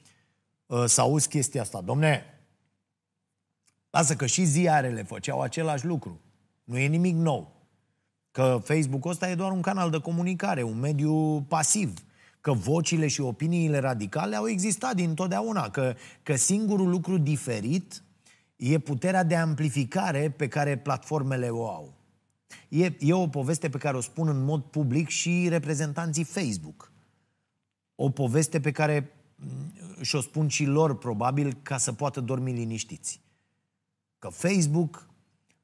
[0.86, 1.82] să auzi chestia asta.
[1.82, 2.24] Domne,
[3.90, 6.22] lasă că și ziarele făceau același lucru.
[6.64, 7.54] Nu e nimic nou.
[8.32, 11.94] Că Facebook-ul ăsta e doar un canal de comunicare, un mediu pasiv
[12.46, 18.04] că vocile și opiniile radicale au existat dintotdeauna, că, că singurul lucru diferit
[18.56, 21.94] e puterea de amplificare pe care platformele o au.
[22.70, 26.92] E, e o poveste pe care o spun în mod public și reprezentanții Facebook.
[27.96, 33.22] O poveste pe care mm, și-o spun și lor, probabil, ca să poată dormi liniștiți.
[34.20, 35.10] Că Facebook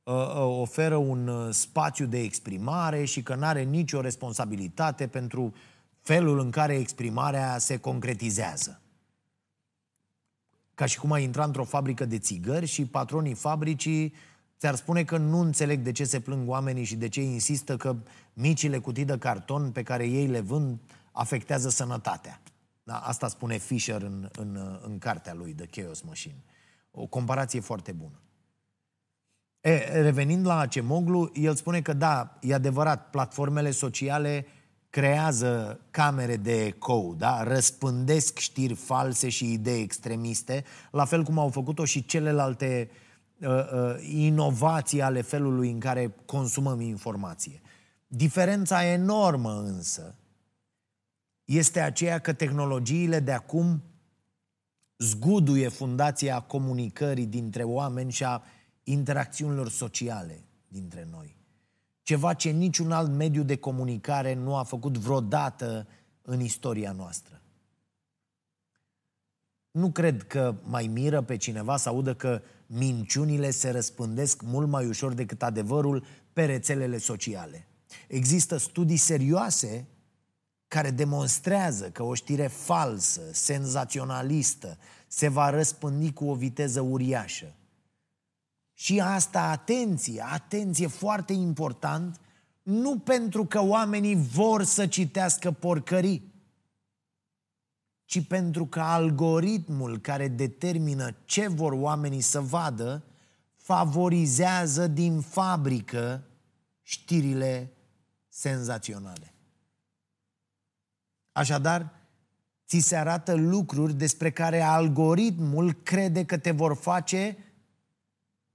[0.03, 5.53] uh, uh, oferă un uh, spațiu de exprimare și că nu are nicio responsabilitate pentru
[6.01, 8.81] felul în care exprimarea se concretizează.
[10.73, 14.13] Ca și cum ai intra într-o fabrică de țigări și patronii fabricii
[14.60, 17.95] ți-ar spune că nu înțeleg de ce se plâng oamenii și de ce insistă că
[18.34, 20.79] micile cutii de carton pe care ei le vând
[21.12, 22.41] afectează sănătatea.
[22.91, 22.97] Da?
[22.97, 26.43] Asta spune Fisher în, în, în cartea lui, The Chaos Machine.
[26.91, 28.19] O comparație foarte bună.
[29.62, 34.45] E, revenind la Acemoglu, el spune că da, e adevărat, platformele sociale
[34.89, 37.43] creează camere de ecou, da?
[37.43, 42.89] răspândesc știri false și idei extremiste, la fel cum au făcut-o și celelalte
[43.39, 47.62] uh, uh, inovații ale felului în care consumăm informație.
[48.08, 50.15] Diferența enormă însă
[51.57, 53.81] este aceea că tehnologiile de acum
[54.97, 58.43] zguduie fundația comunicării dintre oameni și a
[58.83, 61.35] interacțiunilor sociale dintre noi.
[62.01, 65.87] Ceva ce niciun alt mediu de comunicare nu a făcut vreodată
[66.21, 67.41] în istoria noastră.
[69.71, 74.85] Nu cred că mai miră pe cineva să audă că minciunile se răspândesc mult mai
[74.85, 77.67] ușor decât adevărul pe rețelele sociale.
[78.07, 79.87] Există studii serioase
[80.71, 87.55] care demonstrează că o știre falsă, senzaționalistă, se va răspândi cu o viteză uriașă.
[88.73, 92.19] Și asta, atenție, atenție, foarte important,
[92.63, 96.34] nu pentru că oamenii vor să citească porcării,
[98.05, 103.03] ci pentru că algoritmul care determină ce vor oamenii să vadă
[103.55, 106.23] favorizează din fabrică
[106.81, 107.73] știrile
[108.29, 109.31] senzaționale.
[111.32, 111.89] Așadar,
[112.67, 117.38] ți se arată lucruri despre care algoritmul crede că te vor face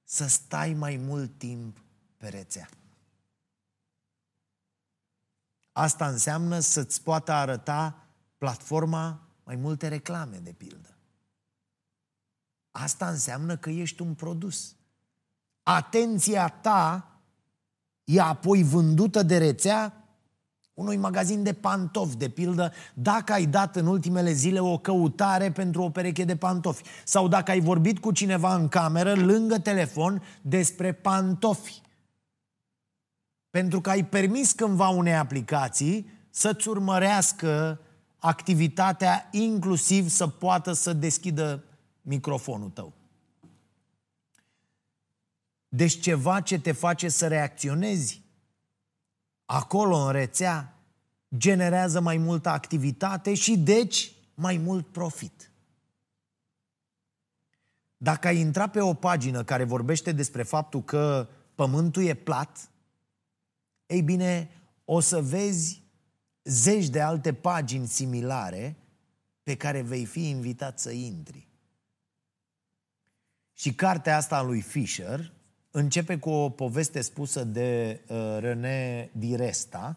[0.05, 1.83] să stai mai mult timp
[2.17, 2.69] pe rețea.
[5.73, 8.07] Asta înseamnă să-ți poată arăta
[8.39, 10.97] platforma mai multe reclame, de pildă.
[12.71, 14.77] Asta înseamnă că ești un produs.
[15.62, 17.11] Atenția ta
[18.05, 20.06] e apoi vândută de rețea
[20.77, 25.83] unui magazin de pantofi, de pildă, dacă ai dat în ultimele zile o căutare pentru
[25.83, 30.93] o pereche de pantofi sau dacă ai vorbit cu cineva în cameră, lângă telefon, despre
[30.93, 31.81] pantofi.
[33.51, 37.81] Pentru că ai permis cândva unei aplicații să-ți urmărească
[38.19, 41.65] activitatea, inclusiv să poată să deschidă
[42.03, 42.93] microfonul tău.
[45.69, 48.26] Deci ceva ce te face să reacționezi
[49.46, 50.74] acolo în rețea
[51.37, 55.50] generează mai multă activitate și deci mai mult profit.
[57.96, 62.70] Dacă ai intra pe o pagină care vorbește despre faptul că pământul e plat,
[63.87, 64.50] ei bine,
[64.85, 65.82] o să vezi
[66.44, 68.76] zeci de alte pagini similare
[69.42, 71.48] pe care vei fi invitat să intri.
[73.52, 75.32] Și cartea asta a lui Fisher
[75.77, 79.97] începe cu o poveste spusă de uh, René Diresta,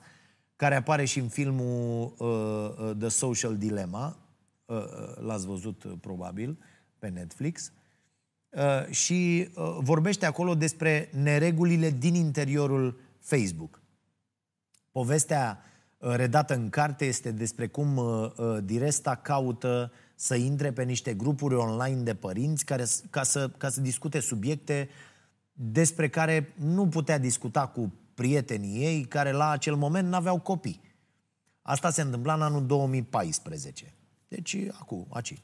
[0.56, 4.18] care apare și în filmul uh, uh, The Social Dilemma,
[4.66, 6.60] uh, uh, l-ați văzut uh, probabil
[6.98, 7.72] pe Netflix,
[8.50, 13.82] uh, și uh, vorbește acolo despre neregulile din interiorul Facebook.
[14.92, 15.64] Povestea
[15.98, 21.14] uh, redată în carte este despre cum uh, uh, Diresta caută să intre pe niște
[21.14, 24.90] grupuri online de părinți care, ca, să, ca să discute subiecte
[25.62, 30.82] despre care nu putea discuta cu prietenii ei care la acel moment n-aveau copii.
[31.62, 33.94] Asta se întâmpla în anul 2014.
[34.28, 35.42] Deci, acum, aci.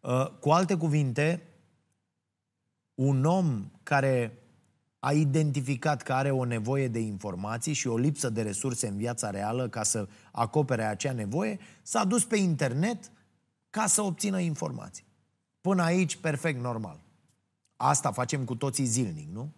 [0.00, 1.42] Uh, cu alte cuvinte,
[2.94, 4.38] un om care
[4.98, 9.30] a identificat că are o nevoie de informații și o lipsă de resurse în viața
[9.30, 13.10] reală ca să acopere acea nevoie, s-a dus pe internet
[13.70, 15.04] ca să obțină informații.
[15.60, 17.00] Până aici, perfect normal.
[17.82, 19.52] Asta facem cu toții zilnic, nu?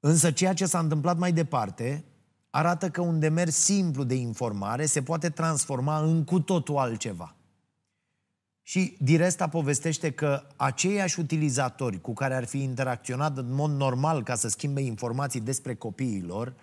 [0.00, 2.04] Însă ceea ce s-a întâmplat mai departe
[2.50, 7.34] arată că un demers simplu de informare se poate transforma în cu totul altceva.
[8.62, 14.34] Și Diresta povestește că aceiași utilizatori cu care ar fi interacționat în mod normal ca
[14.34, 16.54] să schimbe informații despre copiilor,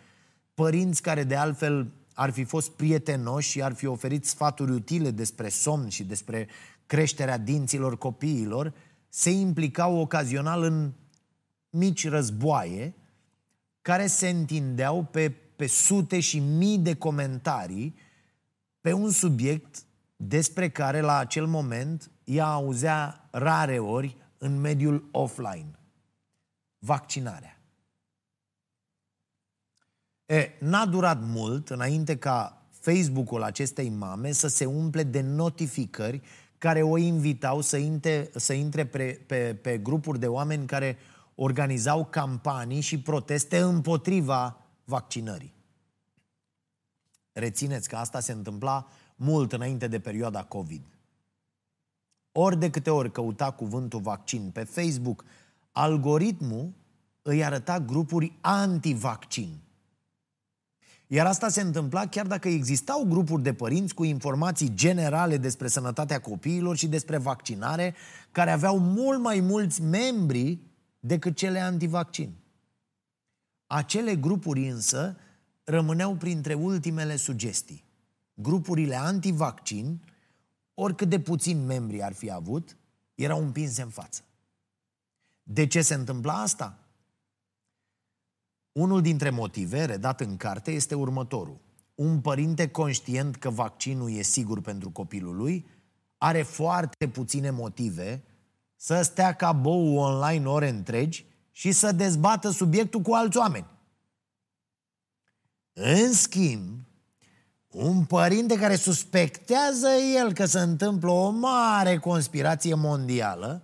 [0.53, 5.49] părinți care de altfel ar fi fost prietenoși și ar fi oferit sfaturi utile despre
[5.49, 6.47] somn și despre
[6.85, 8.73] creșterea dinților copiilor,
[9.09, 10.93] se implicau ocazional în
[11.69, 12.95] mici războaie
[13.81, 17.95] care se întindeau pe, pe sute și mii de comentarii
[18.81, 25.79] pe un subiect despre care la acel moment ea auzea rare ori în mediul offline.
[26.79, 27.61] Vaccinarea.
[30.25, 36.21] E, n-a durat mult înainte ca Facebook-ul acestei mame să se umple de notificări
[36.57, 40.97] care o invitau să intre, să intre pe, pe, pe grupuri de oameni care
[41.35, 45.53] organizau campanii și proteste împotriva vaccinării.
[47.31, 50.85] Rețineți că asta se întâmpla mult înainte de perioada COVID.
[52.31, 55.25] Ori de câte ori căuta cuvântul vaccin pe Facebook,
[55.71, 56.73] algoritmul
[57.21, 59.59] îi arăta grupuri anti-vaccin.
[61.07, 66.21] Iar asta se întâmpla chiar dacă existau grupuri de părinți cu informații generale despre sănătatea
[66.21, 67.95] copiilor și despre vaccinare,
[68.31, 70.59] care aveau mult mai mulți membri
[70.99, 72.33] decât cele antivaccin.
[73.67, 75.17] Acele grupuri însă
[75.63, 77.83] rămâneau printre ultimele sugestii.
[78.33, 80.01] Grupurile antivaccin,
[80.73, 82.77] oricât de puțin membri ar fi avut,
[83.15, 84.21] erau împinse în față.
[85.43, 86.86] De ce se întâmpla asta?
[88.77, 91.59] Unul dintre motive, redat în carte, este următorul.
[91.95, 95.65] Un părinte conștient că vaccinul e sigur pentru copilul lui
[96.17, 98.23] are foarte puține motive
[98.75, 103.67] să stea ca bou online ore întregi și să dezbată subiectul cu alți oameni.
[105.73, 106.87] În schimb,
[107.67, 113.61] un părinte care suspectează el că se întâmplă o mare conspirație mondială,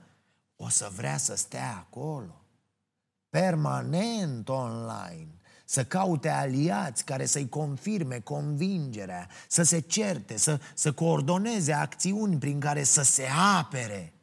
[0.56, 2.43] o să vrea să stea acolo,
[3.34, 5.28] permanent online,
[5.66, 12.60] să caute aliați care să-i confirme convingerea, să se certe, să, să coordoneze acțiuni prin
[12.60, 13.28] care să se
[13.60, 14.14] apere.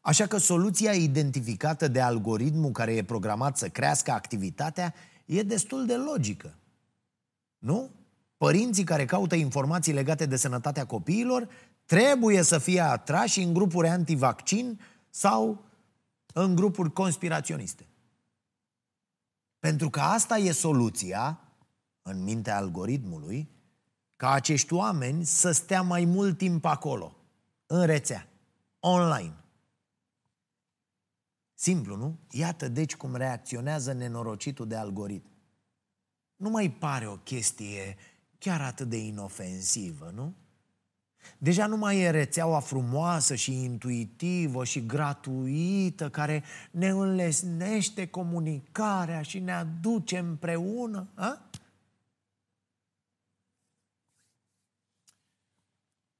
[0.00, 4.94] Așa că soluția identificată de algoritmul care e programat să crească activitatea
[5.24, 6.54] e destul de logică.
[7.58, 7.90] Nu?
[8.36, 11.48] Părinții care caută informații legate de sănătatea copiilor
[11.84, 14.80] trebuie să fie atrași în grupuri antivaccin
[15.10, 15.66] sau
[16.34, 17.86] în grupuri conspiraționiste.
[19.58, 21.40] Pentru că asta e soluția,
[22.02, 23.48] în mintea algoritmului,
[24.16, 27.16] ca acești oameni să stea mai mult timp acolo,
[27.66, 28.28] în rețea,
[28.80, 29.34] online.
[31.54, 32.18] Simplu, nu?
[32.30, 35.28] Iată deci cum reacționează nenorocitul de algoritm.
[36.36, 37.96] nu mai pare o chestie
[38.38, 40.34] chiar atât de inofensivă, nu?
[41.38, 49.38] Deja nu mai e rețeaua frumoasă și intuitivă și gratuită care ne înlesnește comunicarea și
[49.38, 51.08] ne aduce împreună.
[51.14, 51.42] A?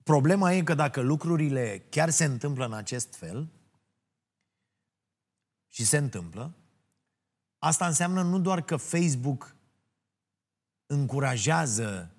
[0.02, 3.48] Problema e că dacă lucrurile chiar se întâmplă în acest fel,
[5.68, 6.54] și se întâmplă,
[7.58, 9.56] asta înseamnă nu doar că Facebook
[10.86, 12.10] încurajează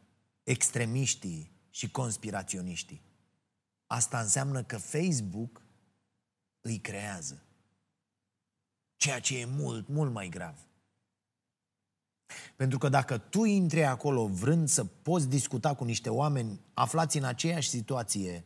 [0.44, 3.02] extremiștii și conspiraționiștii.
[3.88, 5.62] Asta înseamnă că Facebook
[6.62, 7.44] îi creează.
[8.96, 10.56] Ceea ce e mult, mult mai grav.
[12.56, 17.24] Pentru că dacă tu intri acolo vrând să poți discuta cu niște oameni aflați în
[17.24, 18.46] aceeași situație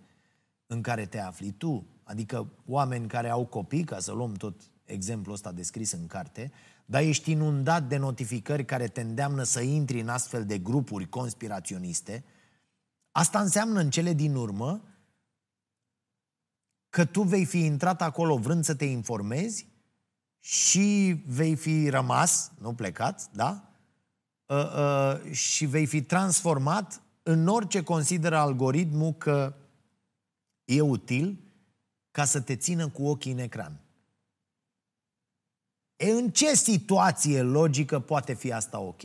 [0.68, 5.34] în care te afli tu, adică oameni care au copii, ca să luăm tot exemplul
[5.34, 6.52] ăsta descris în carte,
[6.86, 12.24] dar ești inundat de notificări care te îndeamnă să intri în astfel de grupuri conspiraționiste,
[13.14, 14.82] asta înseamnă în cele din urmă
[16.90, 19.68] că tu vei fi intrat acolo vrând să te informezi
[20.40, 23.68] și vei fi rămas, nu plecat, da?
[24.46, 29.56] Uh, uh, și vei fi transformat în orice consideră algoritmul că
[30.66, 31.44] e util
[32.12, 33.80] ca să te țină cu ochii în ecran.
[35.96, 39.02] E, în ce situație logică poate fi asta ok?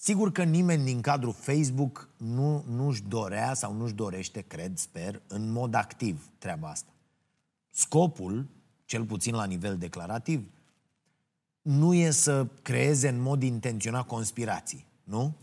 [0.00, 5.50] Sigur că nimeni din cadrul Facebook nu, nu-și dorea sau nu-și dorește, cred, sper, în
[5.50, 6.92] mod activ treaba asta.
[7.70, 8.46] Scopul,
[8.84, 10.50] cel puțin la nivel declarativ,
[11.62, 15.36] nu e să creeze în mod intenționat conspirații, nu?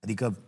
[0.00, 0.38] Adică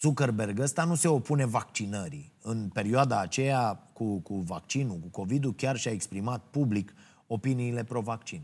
[0.00, 2.32] Zuckerberg ăsta nu se opune vaccinării.
[2.42, 6.92] În perioada aceea cu, cu vaccinul, cu COVID-ul, chiar și-a exprimat public
[7.26, 8.42] opiniile pro-vaccin.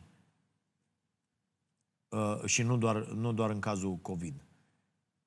[2.09, 4.45] Uh, și nu doar, nu doar în cazul COVID.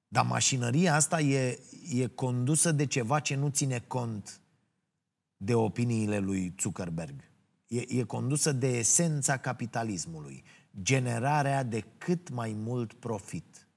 [0.08, 1.60] Dar mașinăria asta e,
[1.92, 4.42] e condusă de ceva ce nu ține cont
[5.38, 7.32] de opiniile lui Zuckerberg.
[7.68, 10.44] E, e condusă de esența capitalismului,
[10.82, 13.68] generarea de cât mai mult profit.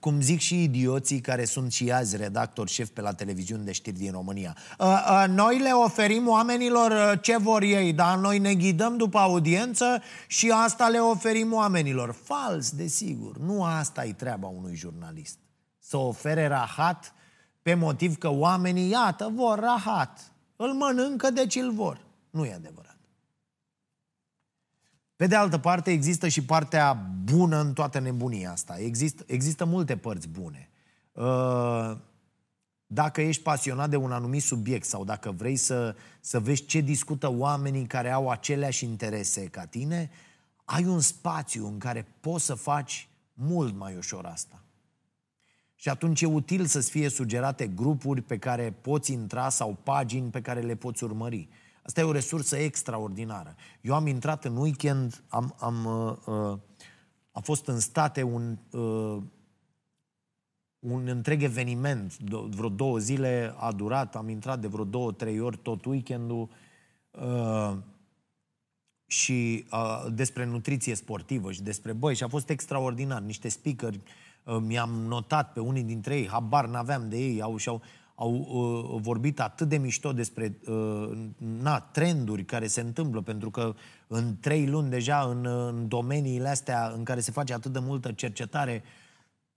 [0.00, 3.96] Cum zic și idioții care sunt și azi redactori șef pe la televiziuni de știri
[3.96, 4.56] din România.
[5.28, 10.88] Noi le oferim oamenilor ce vor ei, dar noi ne ghidăm după audiență și asta
[10.88, 12.16] le oferim oamenilor.
[12.24, 13.38] Fals, desigur.
[13.38, 15.38] Nu asta e treaba unui jurnalist.
[15.78, 17.14] Să ofere rahat
[17.62, 20.32] pe motiv că oamenii, iată, vor rahat.
[20.56, 22.00] Îl mănâncă, deci îl vor.
[22.30, 22.89] Nu e adevărat.
[25.20, 26.92] Pe de altă parte, există și partea
[27.24, 28.78] bună în toată nebunia asta.
[28.78, 30.68] Există, există multe părți bune.
[31.12, 31.96] Uh,
[32.86, 37.30] dacă ești pasionat de un anumit subiect sau dacă vrei să, să vezi ce discută
[37.30, 40.10] oamenii care au aceleași interese ca tine,
[40.64, 44.62] ai un spațiu în care poți să faci mult mai ușor asta.
[45.74, 50.40] Și atunci e util să-ți fie sugerate grupuri pe care poți intra sau pagini pe
[50.40, 51.48] care le poți urmări.
[51.82, 53.54] Asta e o resursă extraordinară.
[53.80, 56.58] Eu am intrat în weekend, am, am, uh, uh,
[57.30, 59.22] a fost în state un, uh,
[60.78, 65.40] un întreg eveniment, do- vreo două zile a durat, am intrat de vreo două, trei
[65.40, 66.48] ori tot weekendul
[67.10, 67.76] uh,
[69.06, 73.20] și uh, despre nutriție sportivă și despre băi și a fost extraordinar.
[73.20, 74.00] Niște speakeri
[74.44, 77.82] uh, mi-am notat pe unii dintre ei, habar n-aveam de ei, au, și-au,
[78.20, 83.74] au uh, vorbit atât de mișto despre uh, na, trenduri care se întâmplă, pentru că
[84.06, 88.12] în trei luni deja în, în domeniile astea în care se face atât de multă
[88.12, 88.82] cercetare,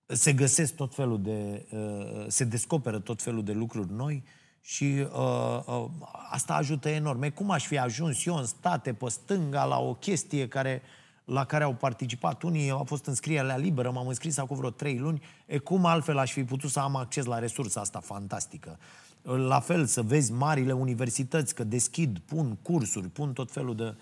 [0.06, 4.24] se găsesc tot felul de, uh, se descoperă tot felul de lucruri noi
[4.62, 5.86] și uh, uh,
[6.30, 7.22] asta ajută enorm.
[7.22, 11.03] E cum aș fi ajuns eu în state pe stânga la o chestie care uh,
[11.26, 15.22] la care au participat unii, au fost înscrierea liberă, m-am înscris acum vreo trei luni,
[15.46, 18.80] e cum altfel aș fi putut să am acces la resursa asta fantastică.
[19.22, 23.96] La fel, să vezi marile universități că deschid, pun cursuri, pun tot felul de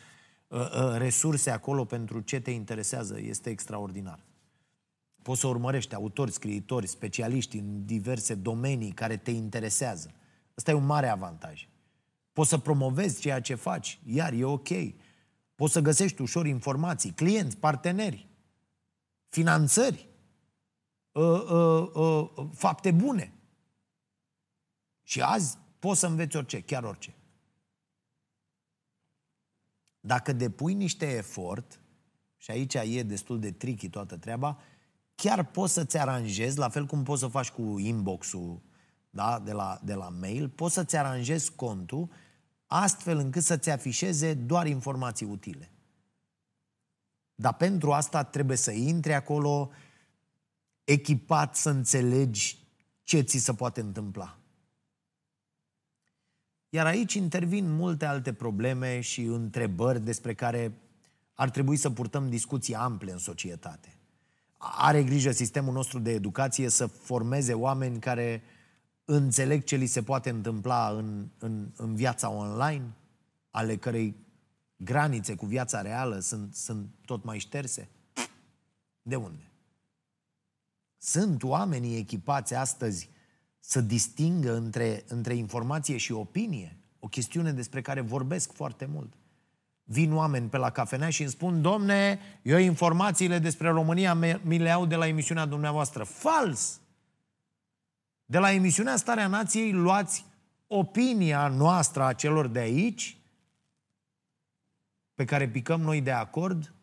[0.47, 4.19] uh, uh, resurse acolo pentru ce te interesează, este extraordinar.
[5.21, 10.11] Poți să urmărești autori, scriitori, specialiști în diverse domenii care te interesează.
[10.57, 11.67] Ăsta e un mare avantaj.
[12.33, 14.69] Poți să promovezi ceea ce faci, iar e ok.
[15.61, 18.27] Poți să găsești ușor informații, clienți, parteneri,
[19.29, 20.09] finanțări,
[21.11, 23.33] uh, uh, uh, fapte bune.
[25.03, 27.15] Și azi poți să înveți orice, chiar orice.
[29.99, 31.81] Dacă depui niște efort,
[32.37, 34.59] și aici e destul de tricky toată treaba,
[35.15, 38.61] chiar poți să-ți aranjezi, la fel cum poți să faci cu inbox-ul
[39.09, 42.09] da, de, la, de la mail, poți să-ți aranjezi contul
[42.73, 45.71] astfel încât să-ți afișeze doar informații utile.
[47.35, 49.71] Dar pentru asta trebuie să intri acolo
[50.83, 52.57] echipat să înțelegi
[53.03, 54.37] ce ți se poate întâmpla.
[56.69, 60.73] Iar aici intervin multe alte probleme și întrebări despre care
[61.33, 63.97] ar trebui să purtăm discuții ample în societate.
[64.57, 68.43] Are grijă sistemul nostru de educație să formeze oameni care
[69.15, 72.95] înțeleg ce li se poate întâmpla în, în, în viața online,
[73.51, 74.15] ale cărei
[74.75, 77.89] granițe cu viața reală sunt, sunt tot mai șterse?
[79.01, 79.51] De unde?
[80.97, 83.09] Sunt oamenii echipați astăzi
[83.59, 89.13] să distingă între, între informație și opinie, o chestiune despre care vorbesc foarte mult.
[89.83, 94.67] Vin oameni pe la cafenea și îmi spun, domne, eu informațiile despre România mi le
[94.67, 96.03] iau de la emisiunea dumneavoastră.
[96.03, 96.80] Fals!
[98.31, 100.25] De la emisiunea Starea Nației luați
[100.67, 103.17] opinia noastră a celor de aici,
[105.13, 106.73] pe care picăm noi de acord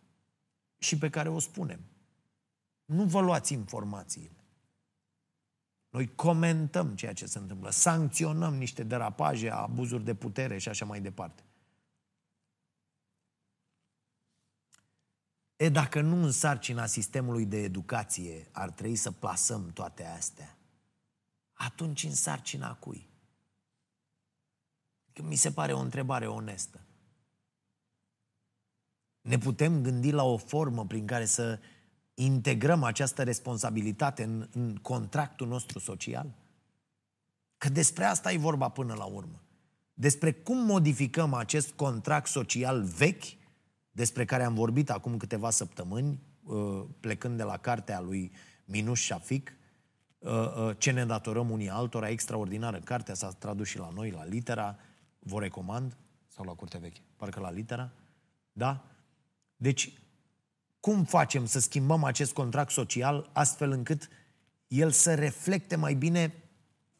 [0.78, 1.80] și pe care o spunem.
[2.84, 4.44] Nu vă luați informațiile.
[5.90, 11.00] Noi comentăm ceea ce se întâmplă, sancționăm niște derapaje, abuzuri de putere și așa mai
[11.00, 11.42] departe.
[15.56, 20.57] E, dacă nu în sarcina sistemului de educație ar trebui să plasăm toate astea,
[21.58, 23.08] atunci în sarcina cui?
[25.12, 26.80] Că mi se pare o întrebare onestă.
[29.20, 31.58] Ne putem gândi la o formă prin care să
[32.14, 36.34] integrăm această responsabilitate în, în contractul nostru social?
[37.56, 39.42] Că despre asta e vorba până la urmă.
[39.94, 43.36] Despre cum modificăm acest contract social vechi,
[43.90, 48.32] despre care am vorbit acum câteva săptămâni, uh, plecând de la cartea lui
[48.64, 49.57] Minuș Șafic, uh, uh,
[50.78, 52.78] ce ne datorăm unii altora, extraordinară.
[52.78, 54.78] Cartea s-a tradus și la noi, la litera,
[55.18, 55.96] vă recomand,
[56.28, 57.90] sau la curte veche, parcă la litera,
[58.52, 58.84] da?
[59.56, 59.92] Deci,
[60.80, 64.08] cum facem să schimbăm acest contract social astfel încât
[64.68, 66.42] el să reflecte mai bine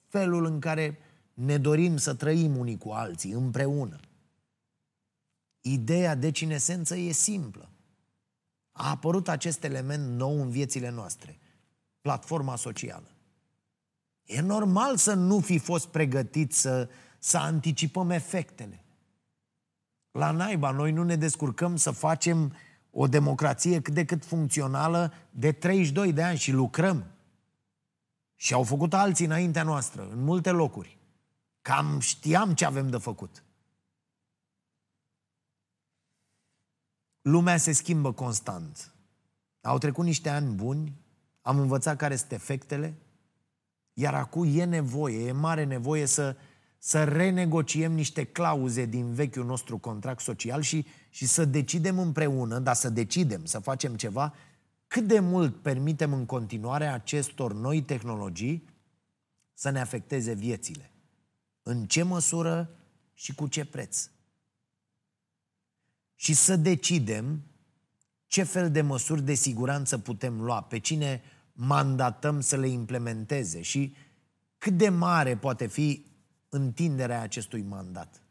[0.07, 0.99] felul în care
[1.35, 4.01] ne dorim să trăim unii cu alții, împreună?
[5.61, 7.71] Ideea, deci, în esență, e simplă.
[8.73, 11.39] A apărut acest element nou în viețile noastre,
[12.09, 13.11] platforma socială.
[14.25, 16.89] E normal să nu fi fost pregătit să,
[17.19, 18.85] să anticipăm efectele.
[20.11, 22.55] La naiba, noi nu ne descurcăm să facem
[22.91, 27.05] o democrație cât de cât funcțională de 32 de ani și lucrăm.
[28.37, 30.99] Și au făcut alții înaintea noastră, în multe locuri.
[31.63, 33.45] Cam știam ce avem de făcut.
[37.21, 38.95] Lumea se schimbă constant.
[39.61, 41.07] Au trecut niște ani buni,
[41.49, 42.95] am învățat care sunt efectele,
[43.93, 46.37] iar acum e nevoie, e mare nevoie să
[46.79, 52.75] să renegociem niște clauze din vechiul nostru contract social și, și să decidem împreună, dar
[52.75, 54.35] să decidem să facem ceva,
[54.87, 58.69] cât de mult permitem în continuare acestor noi tehnologii
[59.55, 60.91] să ne afecteze viețile.
[61.63, 62.71] În ce măsură
[63.15, 64.11] și cu ce preț.
[66.15, 67.43] Și să decidem
[68.27, 71.23] ce fel de măsuri de siguranță putem lua, pe cine
[71.61, 73.95] mandatăm să le implementeze și
[74.59, 76.07] cât de mare poate fi
[76.49, 78.23] întinderea acestui mandat.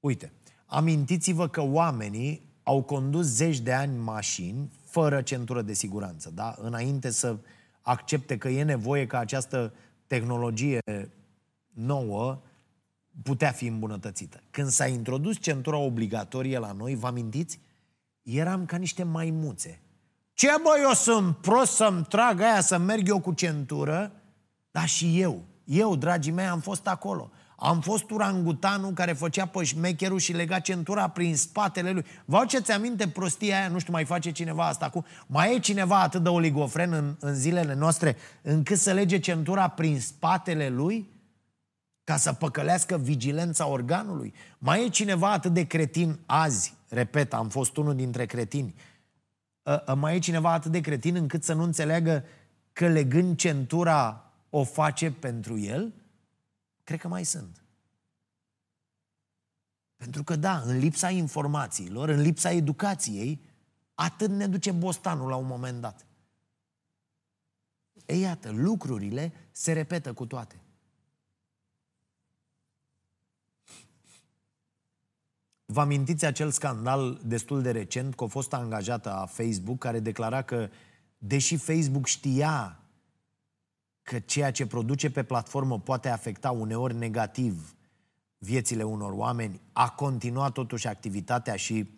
[0.00, 0.32] Uite,
[0.66, 6.54] amintiți-vă că oamenii au condus zeci de ani mașini fără centură de siguranță, da?
[6.58, 7.38] Înainte să
[7.82, 9.74] accepte că e nevoie ca această
[10.06, 10.78] tehnologie
[11.72, 12.42] nouă
[13.22, 14.42] putea fi îmbunătățită.
[14.50, 17.60] Când s-a introdus centura obligatorie la noi, vă amintiți?
[18.34, 19.80] Eram ca niște maimuțe.
[20.32, 24.12] Ce bă, eu sunt prost să-mi trag aia, să merg eu cu centură?
[24.70, 25.44] Da, și eu.
[25.64, 27.30] Eu, dragii mei, am fost acolo.
[27.56, 32.04] Am fost urangutanul care făcea pe șmecherul și lega centura prin spatele lui.
[32.24, 33.68] Vă ce aminte prostia aia?
[33.68, 35.04] Nu știu, mai face cineva asta acum?
[35.26, 40.00] Mai e cineva atât de oligofren în, în zilele noastre încât să lege centura prin
[40.00, 41.08] spatele lui?
[42.04, 44.34] Ca să păcălească vigilența organului?
[44.58, 46.77] Mai e cineva atât de cretin azi?
[46.88, 48.74] Repet, am fost unul dintre cretini.
[49.66, 52.24] Ă, ă, mai e cineva atât de cretin încât să nu înțeleagă
[52.72, 55.94] că legând centura o face pentru el?
[56.84, 57.62] Cred că mai sunt.
[59.96, 63.40] Pentru că, da, în lipsa informațiilor, în lipsa educației,
[63.94, 66.06] atât ne duce bostanul la un moment dat.
[68.06, 70.60] E iată, lucrurile se repetă cu toate.
[75.72, 80.42] Vă amintiți acel scandal destul de recent cu o fost angajată a Facebook care declara
[80.42, 80.68] că,
[81.18, 82.80] deși Facebook știa
[84.02, 87.74] că ceea ce produce pe platformă poate afecta uneori negativ
[88.38, 91.90] viețile unor oameni, a continuat totuși activitatea și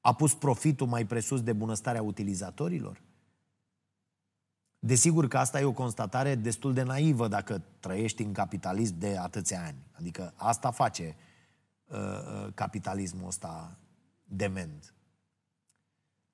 [0.00, 3.02] a pus profitul mai presus de bunăstarea utilizatorilor?
[4.78, 9.64] Desigur că asta e o constatare destul de naivă dacă trăiești în capitalism de atâția
[9.64, 9.76] ani.
[9.92, 11.16] Adică asta face
[11.86, 13.78] uh, uh capitalismul ăsta
[14.24, 14.94] dement.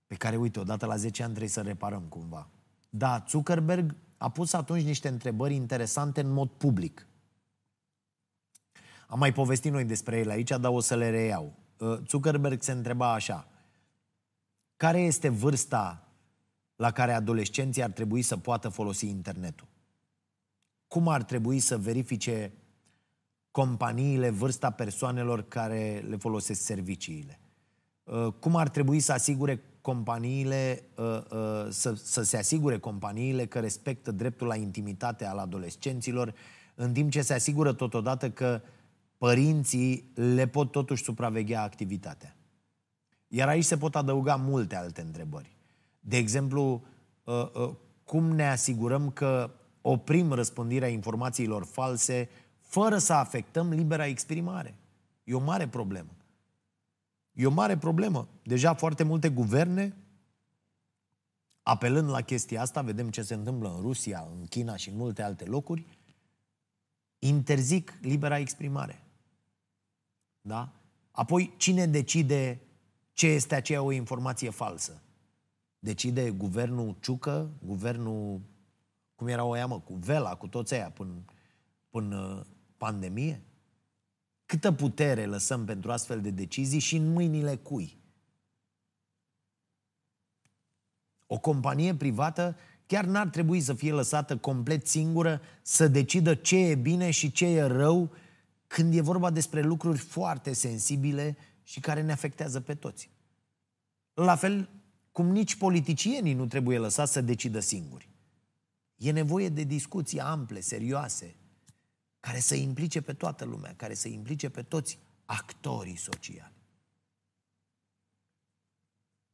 [0.07, 2.48] Pe care, uite, odată la 10 ani trebuie să reparăm cumva.
[2.90, 7.07] Da, Zuckerberg a pus atunci niște întrebări interesante în mod public.
[9.07, 11.59] Am mai povestit noi despre el aici, dar o să le reiau.
[11.78, 13.48] Uh, Zuckerberg se întreba așa.
[14.76, 16.09] Care este vârsta
[16.76, 19.66] la care adolescenții ar trebui să poată folosi internetul?
[20.86, 22.53] Cum ar trebui să verifice
[23.53, 27.40] companiile vârsta persoanelor care le folosesc serviciile?
[28.05, 34.11] Uh, cum ar trebui să asigure companiile, uh, să, să se asigure companiile că respectă
[34.11, 36.34] dreptul la intimitate al adolescenților,
[36.74, 38.61] în timp ce se asigură totodată că
[39.18, 42.36] părinții le pot totuși supraveghea activitatea.
[43.28, 45.57] Iar aici se pot adăuga multe alte întrebări.
[46.00, 46.84] De exemplu,
[47.24, 47.70] uh, uh,
[48.05, 49.50] cum ne asigurăm că
[49.80, 52.28] oprim răspândirea informațiilor false
[52.73, 54.75] fără să afectăm libera exprimare?
[55.25, 56.11] E o mare problemă.
[57.33, 58.29] E o mare problemă.
[58.43, 59.97] Deja foarte multe guverne,
[61.62, 65.23] apelând la chestia asta, vedem ce se întâmplă în Rusia, în China și în multe
[65.23, 65.87] alte locuri,
[67.18, 69.05] interzic libera exprimare.
[70.41, 70.73] Da?
[71.11, 72.61] Apoi, cine decide
[73.12, 75.03] ce este aceea o informație falsă?
[75.79, 78.41] Decide guvernul Ciucă, guvernul,
[79.14, 81.25] cum era o mă, cu Vela, cu toți aia, până,
[81.91, 82.47] până
[82.83, 83.43] pandemie?
[84.47, 87.99] Câtă putere lăsăm pentru astfel de decizii și în mâinile cui?
[91.26, 92.57] O companie privată
[92.87, 97.47] chiar n-ar trebui să fie lăsată complet singură să decidă ce e bine și ce
[97.47, 98.14] e rău
[98.66, 103.11] când e vorba despre lucruri foarte sensibile și care ne afectează pe toți.
[104.14, 104.68] La fel
[105.12, 108.11] cum nici politicienii nu trebuie lăsați să decidă singuri.
[108.97, 111.37] E nevoie de discuții ample, serioase,
[112.23, 116.53] care să implice pe toată lumea, care să implice pe toți actorii sociali.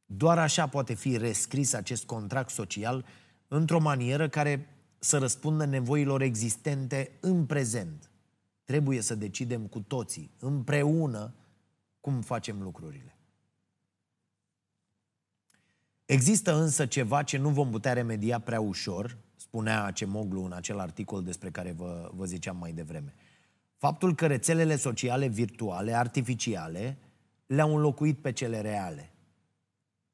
[0.05, 3.05] Doar așa poate fi rescris acest contract social
[3.47, 4.69] într-o manieră care
[4.99, 8.11] să răspundă nevoilor existente în prezent.
[8.63, 11.33] Trebuie să decidem cu toții, împreună,
[12.01, 13.17] cum facem lucrurile.
[16.05, 19.17] Există însă ceva ce nu vom putea remedia prea ușor,
[19.49, 23.13] spunea Acemoglu în acel articol despre care vă, vă ziceam mai devreme.
[23.77, 26.97] Faptul că rețelele sociale virtuale, artificiale,
[27.45, 29.11] le-au înlocuit pe cele reale.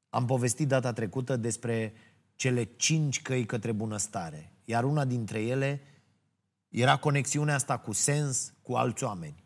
[0.08, 1.92] Am povestit data trecută despre
[2.34, 5.80] cele cinci căi către bunăstare, iar una dintre ele
[6.68, 9.44] era conexiunea asta cu sens, cu alți oameni.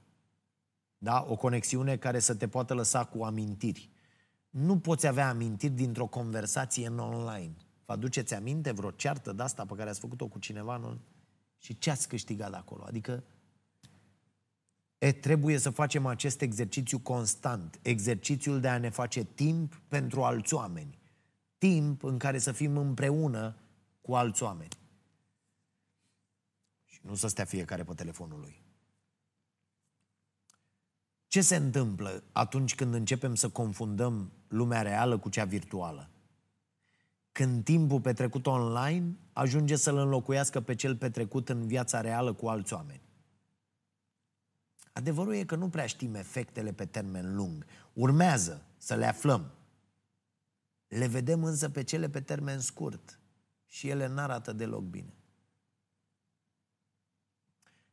[0.98, 1.26] Da?
[1.28, 3.90] O conexiune care să te poată lăsa cu amintiri.
[4.50, 7.54] Nu poți avea amintiri dintr-o conversație în online.
[7.90, 10.98] Vă aduceți aminte vreo ceartă de asta pe care ați făcut-o cu cineva în...
[11.58, 12.84] și ce ați câștigat de acolo?
[12.86, 13.24] Adică
[14.98, 20.54] e, trebuie să facem acest exercițiu constant, exercițiul de a ne face timp pentru alți
[20.54, 20.98] oameni.
[21.58, 23.56] Timp în care să fim împreună
[24.00, 24.78] cu alți oameni.
[26.84, 28.62] Și nu să stea fiecare pe telefonul lui.
[31.26, 36.10] Ce se întâmplă atunci când începem să confundăm lumea reală cu cea virtuală?
[37.40, 42.72] Când timpul petrecut online ajunge să-l înlocuiască pe cel petrecut în viața reală cu alți
[42.72, 43.02] oameni.
[44.92, 47.66] Adevărul e că nu prea știm efectele pe termen lung.
[47.92, 49.50] Urmează să le aflăm.
[50.88, 53.20] Le vedem însă pe cele pe termen scurt
[53.66, 55.14] și ele n-arată deloc bine.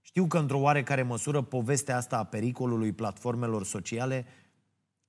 [0.02, 4.26] Știu că într-o oarecare măsură povestea asta a pericolului platformelor sociale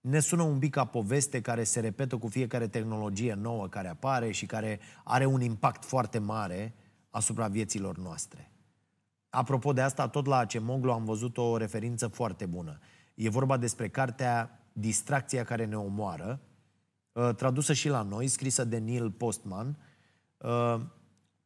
[0.08, 4.30] ne sună un pic ca poveste care se repetă cu fiecare tehnologie nouă care apare
[4.30, 6.74] și care are un impact foarte mare
[7.10, 8.52] asupra vieților noastre.
[9.30, 12.78] Apropo de asta, tot la Acemoglu am văzut o referință foarte bună.
[13.14, 16.40] E vorba despre cartea Distracția care ne omoară,
[17.12, 19.78] uh, tradusă și la noi, scrisă de Neil Postman,
[20.36, 20.80] uh,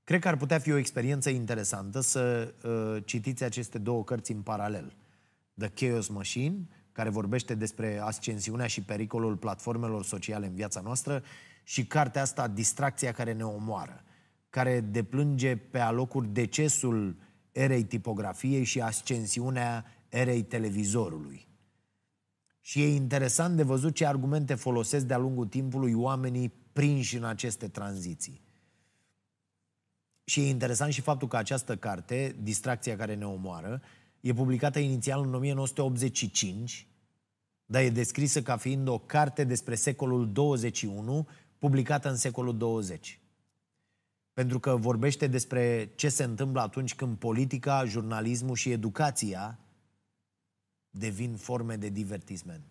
[0.04, 4.40] Cred că ar putea fi o experiență interesantă să uh, citiți aceste două cărți în
[4.40, 4.96] paralel.
[5.58, 11.22] The Chaos Machine, care vorbește despre ascensiunea și pericolul platformelor sociale în viața noastră,
[11.64, 14.04] și cartea asta, Distracția care ne omoară,
[14.50, 17.16] care deplânge pe alocuri decesul
[17.52, 21.46] erei tipografiei și ascensiunea erei televizorului.
[22.60, 27.68] Și e interesant de văzut ce argumente folosesc de-a lungul timpului oamenii prinși în aceste
[27.68, 28.40] tranziții.
[30.24, 33.82] Și e interesant și faptul că această carte, Distracția care ne omoară,
[34.22, 36.86] e publicată inițial în 1985,
[37.64, 43.20] dar e descrisă ca fiind o carte despre secolul 21, publicată în secolul 20.
[44.32, 49.58] Pentru că vorbește despre ce se întâmplă atunci când politica, jurnalismul și educația
[50.90, 52.64] devin forme de divertisment.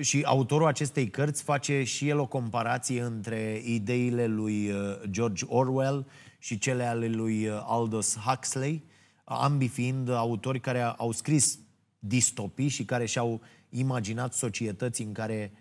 [0.00, 6.06] Și autorul acestei cărți face și el o comparație între ideile lui uh, George Orwell
[6.44, 8.84] și cele ale lui uh, Aldous Huxley,
[9.24, 11.58] ambii fiind autori care au scris
[11.98, 15.52] distopii și care și-au imaginat societăți în care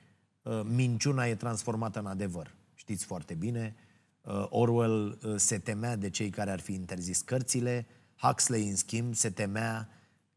[0.42, 2.56] uh, minciuna e transformată în adevăr.
[2.74, 3.76] Știți foarte bine,
[4.50, 9.90] Orwell se temea de cei care ar fi interzis cărțile, Huxley, în schimb, se temea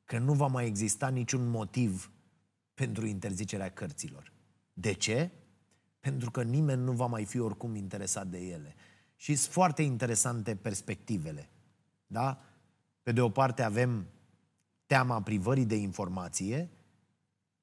[0.04, 2.10] că nu va mai exista niciun motiv
[2.74, 4.32] pentru interzicerea cărților.
[4.72, 5.30] De ce?
[6.00, 8.74] Pentru că nimeni nu va mai fi oricum interesat de ele.
[9.16, 11.48] Și sunt foarte interesante perspectivele.
[12.06, 12.40] Da?
[13.02, 14.06] Pe de o parte avem
[14.86, 16.70] teama privării de informație,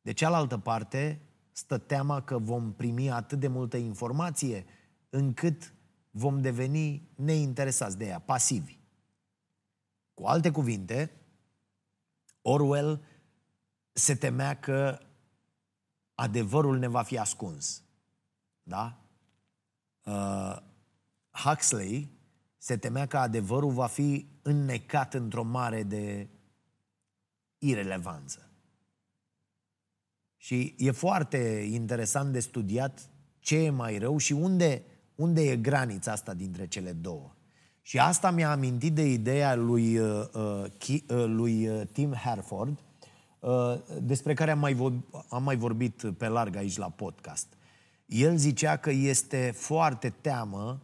[0.02, 4.66] de cealaltă parte stă teama că vom primi atât de multă informație
[5.10, 5.74] încât
[6.12, 8.78] vom deveni neinteresați de ea, pasivi.
[10.14, 11.12] Cu alte cuvinte,
[12.42, 13.04] Orwell
[13.92, 15.00] se temea că
[16.16, 17.84] adevărul ne va fi ascuns.
[18.64, 19.02] Da?
[20.04, 20.58] Uh,
[21.34, 22.10] Huxley
[22.58, 26.28] se temea că adevărul va fi înnecat într-o mare de
[27.58, 28.50] irelevanță.
[30.38, 33.10] Și e foarte interesant de studiat
[33.40, 34.84] ce e mai rău și unde,
[35.16, 37.36] unde e granița asta dintre cele două.
[37.82, 42.80] Și asta mi-a amintit de ideea lui, uh, uh, uh, lui uh, Tim Herford,
[43.40, 47.48] uh, despre care am mai, vorbit, am mai vorbit pe larg aici la podcast.
[48.06, 50.82] El zicea că este foarte teamă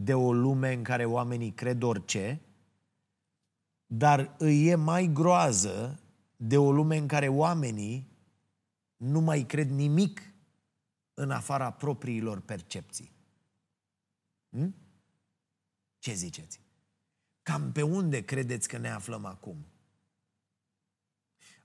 [0.00, 2.40] de o lume în care oamenii cred orice,
[3.86, 6.00] dar îi e mai groază
[6.36, 8.08] de o lume în care oamenii
[8.96, 10.20] nu mai cred nimic
[11.14, 13.12] în afara propriilor percepții.
[14.50, 14.74] Hm?
[15.98, 16.60] Ce ziceți?
[17.42, 19.66] Cam pe unde credeți că ne aflăm acum?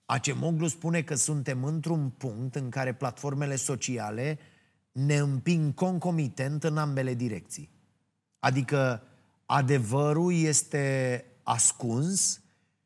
[0.05, 4.39] Acemoglu spune că suntem într-un punct în care platformele sociale
[4.91, 7.71] ne împing concomitent în ambele direcții.
[8.43, 9.03] Adică
[9.45, 12.41] adevărul este ascuns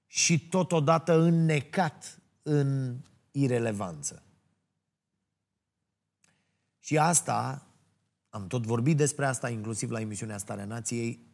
[0.06, 2.98] și totodată înnecat în
[3.32, 4.24] irelevanță.
[6.80, 7.68] Și asta,
[8.30, 11.26] am tot vorbit despre asta, inclusiv la emisiunea Starea Nației,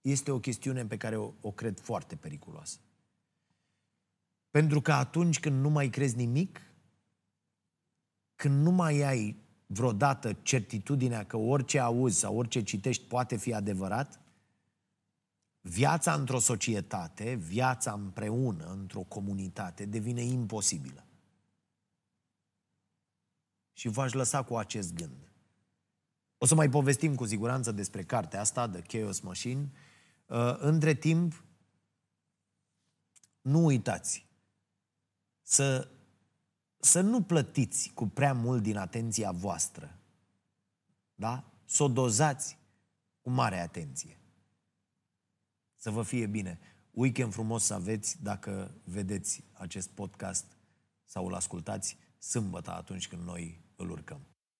[0.00, 2.78] este o chestiune pe care o, o cred foarte periculoasă.
[4.50, 6.60] Pentru că atunci când nu mai crezi nimic,
[8.34, 9.41] când nu mai ai
[9.72, 14.20] vreodată certitudinea că orice auzi sau orice citești poate fi adevărat,
[15.60, 21.04] viața într-o societate, viața împreună într-o comunitate devine imposibilă.
[23.72, 25.32] Și v-aș lăsa cu acest gând.
[26.38, 29.70] O să mai povestim cu siguranță despre cartea asta, The Chaos Machine.
[30.26, 31.44] Uh, între timp,
[33.40, 34.26] nu uitați
[35.42, 35.88] să,
[36.84, 39.98] să nu plătiți cu prea mult din atenția voastră.
[41.14, 41.44] Da?
[41.64, 42.58] Să o dozați
[43.20, 44.18] cu mare atenție.
[45.76, 46.58] Să vă fie bine.
[46.90, 50.44] Weekend frumos să aveți dacă vedeți acest podcast
[51.04, 54.31] sau îl ascultați sâmbătă atunci când noi îl urcăm.